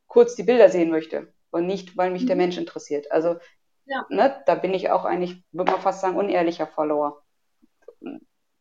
[0.06, 2.26] kurz die Bilder sehen möchte und nicht, weil mich mhm.
[2.28, 3.10] der Mensch interessiert.
[3.10, 3.38] Also,
[3.86, 4.06] ja.
[4.08, 7.24] ne, da bin ich auch eigentlich, würde man fast sagen, unehrlicher Follower.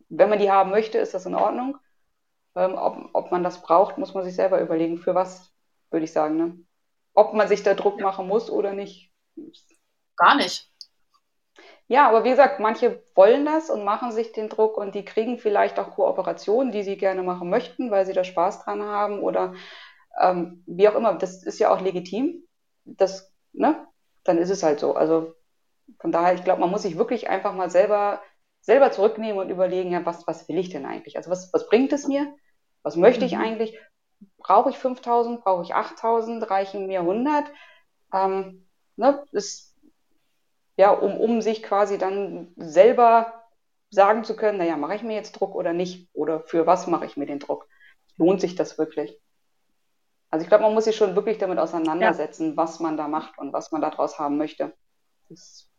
[0.10, 1.78] Wenn man die haben möchte, ist das in Ordnung.
[2.56, 4.98] Ähm, ob, ob man das braucht, muss man sich selber überlegen.
[4.98, 5.54] Für was,
[5.92, 6.38] würde ich sagen.
[6.38, 6.58] Ne?
[7.14, 9.14] Ob man sich da Druck machen muss oder nicht.
[10.16, 10.72] Gar nicht.
[11.90, 15.38] Ja, aber wie gesagt, manche wollen das und machen sich den Druck und die kriegen
[15.38, 19.54] vielleicht auch Kooperationen, die sie gerne machen möchten, weil sie da Spaß dran haben oder
[20.20, 21.14] ähm, wie auch immer.
[21.16, 22.46] Das ist ja auch legitim.
[22.84, 23.88] Das, ne?
[24.26, 24.96] Dann ist es halt so.
[24.96, 25.34] Also
[26.00, 28.22] von daher, ich glaube, man muss sich wirklich einfach mal selber,
[28.62, 31.16] selber zurücknehmen und überlegen, ja, was, was will ich denn eigentlich?
[31.16, 32.34] Also was, was bringt es mir?
[32.84, 33.42] Was möchte ich mhm.
[33.42, 33.80] eigentlich?
[34.38, 35.42] Brauche ich 5000?
[35.42, 36.50] Brauche ich 8000?
[36.50, 37.46] Reichen mir 100?
[38.14, 38.68] Ähm,
[38.98, 39.24] ne?
[39.32, 39.67] Das
[40.78, 43.44] ja, um, um sich quasi dann selber
[43.90, 46.10] sagen zu können, naja, mache ich mir jetzt Druck oder nicht?
[46.14, 47.68] Oder für was mache ich mir den Druck?
[48.18, 49.20] Lohnt sich das wirklich?
[50.30, 52.58] Also ich glaube, man muss sich schon wirklich damit auseinandersetzen, ja.
[52.58, 54.74] was man da macht und was man daraus haben möchte.
[55.30, 55.70] Das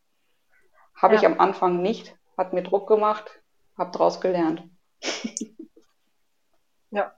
[0.95, 1.21] habe ja.
[1.21, 3.43] ich am Anfang nicht, hat mir Druck gemacht,
[3.77, 4.65] habe daraus gelernt.
[6.91, 7.15] ja.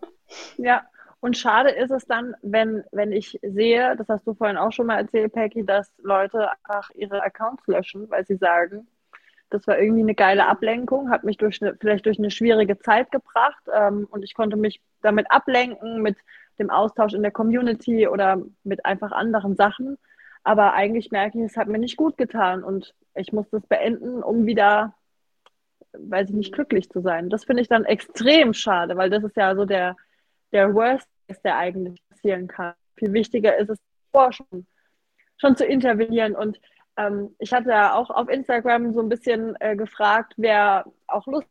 [0.58, 0.86] Ja,
[1.20, 4.86] und schade ist es dann, wenn, wenn ich sehe, das hast du vorhin auch schon
[4.86, 8.88] mal erzählt, Peggy, dass Leute einfach ihre Accounts löschen, weil sie sagen,
[9.50, 13.10] das war irgendwie eine geile Ablenkung, hat mich durch eine, vielleicht durch eine schwierige Zeit
[13.10, 16.16] gebracht ähm, und ich konnte mich damit ablenken, mit
[16.58, 19.98] dem Austausch in der Community oder mit einfach anderen Sachen.
[20.42, 24.22] Aber eigentlich merke ich, es hat mir nicht gut getan und ich muss das beenden,
[24.22, 24.94] um wieder,
[25.92, 27.28] weiß ich nicht, glücklich zu sein.
[27.28, 29.96] Das finde ich dann extrem schade, weil das ist ja so der,
[30.52, 32.74] der Worst ist, der eigentlich passieren kann.
[32.96, 33.78] Viel wichtiger ist es,
[34.30, 34.66] schon,
[35.36, 36.34] schon zu intervenieren.
[36.34, 36.60] Und
[36.96, 41.48] ähm, ich hatte ja auch auf Instagram so ein bisschen äh, gefragt, wer auch Lust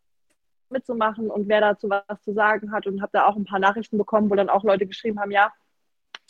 [0.69, 3.97] mitzumachen und wer dazu was zu sagen hat und habe da auch ein paar Nachrichten
[3.97, 5.51] bekommen, wo dann auch Leute geschrieben haben, ja,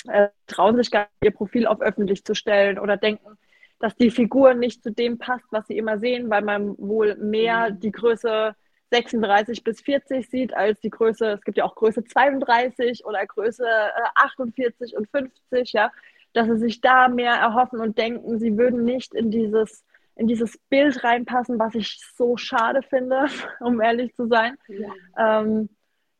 [0.07, 3.37] äh, trauen sich gar nicht, ihr Profil auf öffentlich zu stellen oder denken,
[3.79, 7.71] dass die Figur nicht zu dem passt, was sie immer sehen, weil man wohl mehr
[7.71, 7.79] mhm.
[7.79, 8.55] die Größe
[8.91, 13.65] 36 bis 40 sieht als die Größe, es gibt ja auch Größe 32 oder Größe
[13.65, 15.91] äh, 48 und 50, ja,
[16.33, 19.83] dass sie sich da mehr erhoffen und denken, sie würden nicht in dieses,
[20.15, 23.27] in dieses Bild reinpassen, was ich so schade finde,
[23.59, 24.57] um ehrlich zu sein.
[24.67, 25.41] Ja.
[25.41, 25.69] Ähm,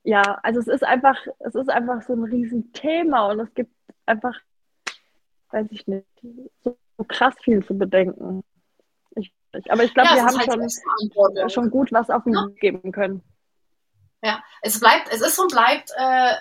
[0.03, 3.71] ja, also es ist einfach, es ist einfach so ein Riesenthema und es gibt
[4.05, 4.35] einfach,
[5.51, 6.05] weiß ich nicht,
[6.63, 8.43] so krass viel zu bedenken.
[9.69, 12.47] Aber ich glaube, ja, wir haben halt schon, schon gut was auf den ja.
[12.47, 13.23] Weg geben können.
[14.21, 16.33] Ja, es bleibt, es ist und bleibt äh,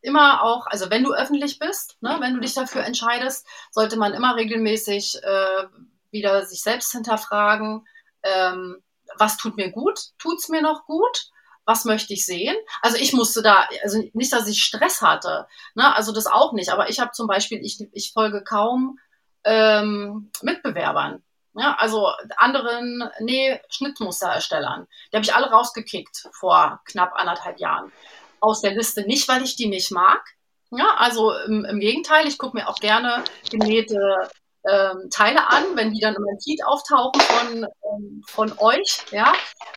[0.00, 4.14] immer auch, also wenn du öffentlich bist, ne, wenn du dich dafür entscheidest, sollte man
[4.14, 5.66] immer regelmäßig äh,
[6.10, 7.86] wieder sich selbst hinterfragen,
[8.22, 8.82] ähm,
[9.18, 11.30] was tut mir gut, tut es mir noch gut,
[11.64, 12.56] was möchte ich sehen?
[12.80, 16.70] Also ich musste da, also nicht, dass ich Stress hatte, ne, also das auch nicht,
[16.70, 18.98] aber ich habe zum Beispiel, ich, ich folge kaum
[19.44, 21.22] ähm, Mitbewerbern.
[21.54, 24.86] Ja, also anderen Näh-Schnittmustererstellern.
[25.12, 27.92] Die habe ich alle rausgekickt vor knapp anderthalb Jahren.
[28.40, 30.22] Aus der Liste nicht, weil ich die nicht mag.
[30.70, 34.30] Ja, also im, im Gegenteil, ich gucke mir auch gerne genähte
[34.68, 39.04] ähm, Teile an, wenn die dann meinem Feed auftauchen von, ähm, von euch.
[39.10, 39.32] Ja,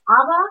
[0.06, 0.46] aber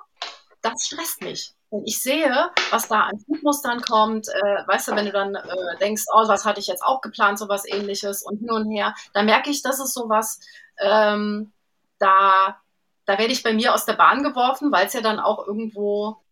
[0.62, 1.54] das stresst mich.
[1.70, 5.78] Wenn ich sehe, was da an Schnittmustern kommt, äh, weißt du, wenn du dann äh,
[5.80, 9.26] denkst, oh, was hatte ich jetzt auch geplant, sowas ähnliches und hin und her, dann
[9.26, 10.38] merke ich, das ist sowas,
[10.80, 11.52] ähm,
[11.98, 12.60] da,
[13.04, 16.22] da werde ich bei mir aus der Bahn geworfen, weil es ja dann auch irgendwo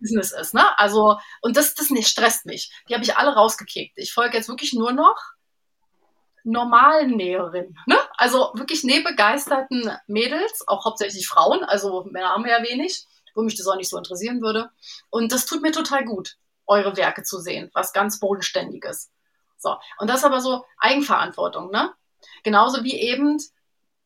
[0.00, 0.54] Business ist.
[0.54, 0.64] Ne?
[0.78, 2.72] Also, und das, das nicht, stresst mich.
[2.88, 3.98] Die habe ich alle rausgekickt.
[3.98, 5.16] Ich folge jetzt wirklich nur noch
[6.42, 7.76] normalen Näherinnen.
[7.86, 7.98] Ne?
[8.16, 13.66] Also wirklich nähbegeisterten Mädels, auch hauptsächlich Frauen, also Männer haben ja wenig, wo mich das
[13.66, 14.70] auch nicht so interessieren würde.
[15.10, 16.36] Und das tut mir total gut,
[16.66, 19.10] eure Werke zu sehen, was ganz Bodenständiges.
[19.58, 21.92] So, und das ist aber so Eigenverantwortung, ne?
[22.42, 23.38] Genauso wie eben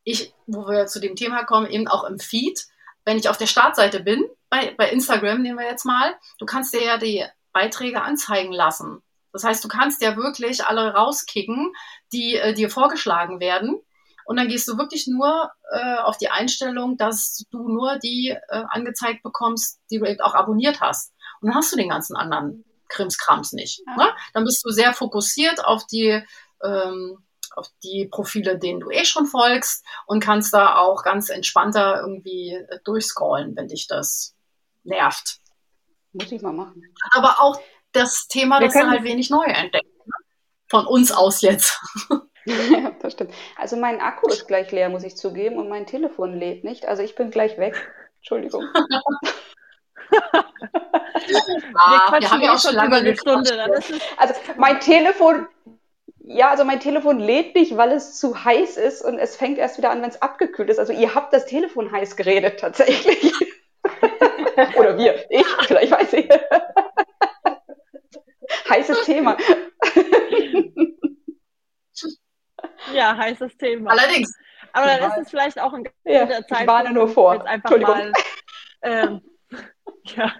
[0.04, 2.66] ich, wo wir zu dem Thema kommen, eben auch im Feed,
[3.04, 6.74] wenn ich auf der Startseite bin, bei, bei Instagram nehmen wir jetzt mal, du kannst
[6.74, 9.02] dir ja die Beiträge anzeigen lassen.
[9.32, 11.72] Das heißt, du kannst ja wirklich alle rauskicken,
[12.12, 13.80] die äh, dir vorgeschlagen werden.
[14.26, 18.62] Und dann gehst du wirklich nur äh, auf die Einstellung, dass du nur die äh,
[18.68, 21.12] angezeigt bekommst, die du eben auch abonniert hast.
[21.40, 23.82] Und dann hast du den ganzen anderen Krimskrams nicht.
[23.86, 23.96] Ja.
[23.96, 24.12] Ne?
[24.32, 26.22] Dann bist du sehr fokussiert auf die
[26.62, 27.18] ähm,
[27.56, 32.58] auf die Profile, denen du eh schon folgst und kannst da auch ganz entspannter irgendwie
[32.84, 34.34] durchscrollen, wenn dich das
[34.84, 35.40] nervt.
[36.12, 36.82] Muss ich mal machen.
[37.10, 37.60] Aber auch
[37.92, 39.88] das Thema, Wir dass du halt wenig neu entdecken.
[40.04, 40.12] Ne?
[40.68, 41.80] Von uns aus jetzt.
[42.44, 43.32] ja, das stimmt.
[43.56, 46.86] Also mein Akku ist gleich leer, muss ich zugeben, und mein Telefon lädt nicht.
[46.86, 47.90] Also ich bin gleich weg.
[48.18, 48.64] Entschuldigung.
[51.74, 53.82] ah, wir, wir haben ja auch schon lange eine Stunde.
[54.16, 55.46] Also mein Telefon
[56.26, 59.76] ja, also mein Telefon lädt nicht, weil es zu heiß ist und es fängt erst
[59.78, 60.78] wieder an, wenn es abgekühlt ist.
[60.78, 63.32] Also ihr habt das Telefon heiß geredet tatsächlich.
[64.76, 66.48] Oder wir, ich, vielleicht weiß erzähle.
[68.68, 69.36] Heißes Thema.
[72.92, 73.90] Ja, heißes Thema.
[73.90, 74.34] Allerdings.
[74.72, 77.34] Aber dann ist es vielleicht auch ein Ja, guter ich Zeitpunkt, warne nur vor.
[77.34, 78.12] jetzt einfach Entschuldigung.
[78.12, 78.12] mal.
[78.82, 79.20] Ähm,
[80.16, 80.32] ja.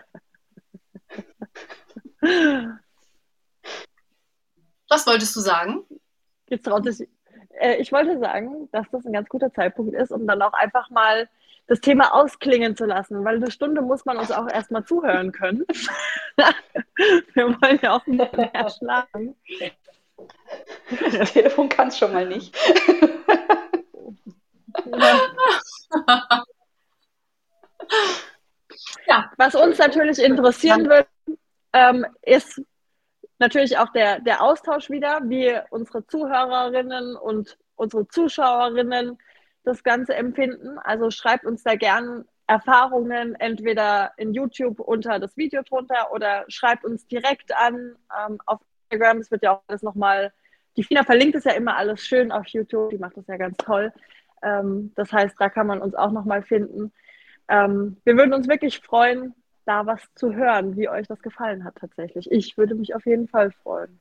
[4.88, 5.84] Was wolltest du sagen?
[6.48, 7.08] Jetzt traut sich.
[7.60, 10.90] Äh, ich wollte sagen, dass das ein ganz guter Zeitpunkt ist, um dann auch einfach
[10.90, 11.28] mal
[11.66, 15.64] das Thema ausklingen zu lassen, weil eine Stunde muss man uns auch erstmal zuhören können.
[17.34, 19.36] Wir wollen ja auch ein bisschen mehr schlagen.
[21.00, 22.54] Das Telefon kann es schon mal nicht.
[29.06, 29.30] Ja.
[29.36, 31.06] Was uns natürlich interessieren wird,
[31.72, 32.60] ähm, ist
[33.38, 39.18] natürlich auch der, der Austausch wieder, wie unsere Zuhörerinnen und unsere Zuschauerinnen
[39.64, 40.78] das Ganze empfinden.
[40.78, 46.84] Also schreibt uns da gern Erfahrungen entweder in YouTube unter das Video drunter oder schreibt
[46.84, 48.60] uns direkt an ähm, auf
[48.90, 49.18] Instagram.
[49.18, 50.32] Es wird ja auch alles nochmal,
[50.76, 53.56] die Fina verlinkt es ja immer alles schön auf YouTube, die macht das ja ganz
[53.56, 53.92] toll.
[54.42, 56.92] Ähm, das heißt, da kann man uns auch nochmal finden.
[57.48, 59.34] Ähm, wir würden uns wirklich freuen,
[59.64, 62.30] da was zu hören, wie euch das gefallen hat tatsächlich.
[62.30, 64.00] Ich würde mich auf jeden Fall freuen.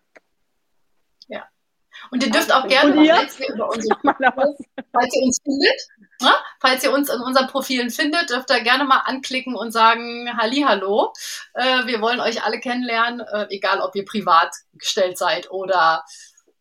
[2.11, 4.55] Und ihr dürft auch gerne, falls ihr, was.
[4.91, 5.82] falls ihr uns findet,
[6.22, 6.32] ne?
[6.59, 11.14] falls ihr uns in unseren Profilen findet, dürft ihr gerne mal anklicken und sagen, Hallihallo,
[11.53, 16.03] äh, wir wollen euch alle kennenlernen, äh, egal ob ihr privat gestellt seid oder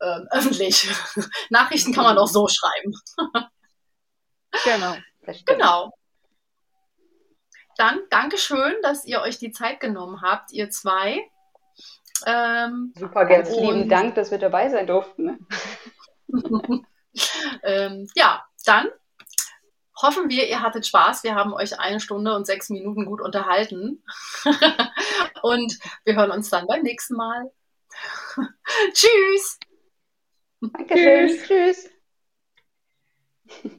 [0.00, 0.88] ähm, öffentlich.
[1.50, 2.94] Nachrichten kann man auch so schreiben.
[4.64, 4.96] Genau.
[5.46, 5.92] Genau.
[7.82, 11.28] Dann Dankeschön, dass ihr euch die Zeit genommen habt, ihr zwei.
[12.24, 15.46] Ähm, Super Ganz lieben Dank, dass wir dabei sein durften.
[17.62, 18.88] Ähm, ja, dann
[20.00, 21.24] hoffen wir, ihr hattet Spaß.
[21.24, 24.02] Wir haben euch eine Stunde und sechs Minuten gut unterhalten.
[25.42, 27.52] und wir hören uns dann beim nächsten Mal.
[28.94, 29.58] Tschüss.
[30.62, 31.28] Dankeschön.
[31.28, 31.90] Tschüss.
[33.46, 33.78] Tschüss.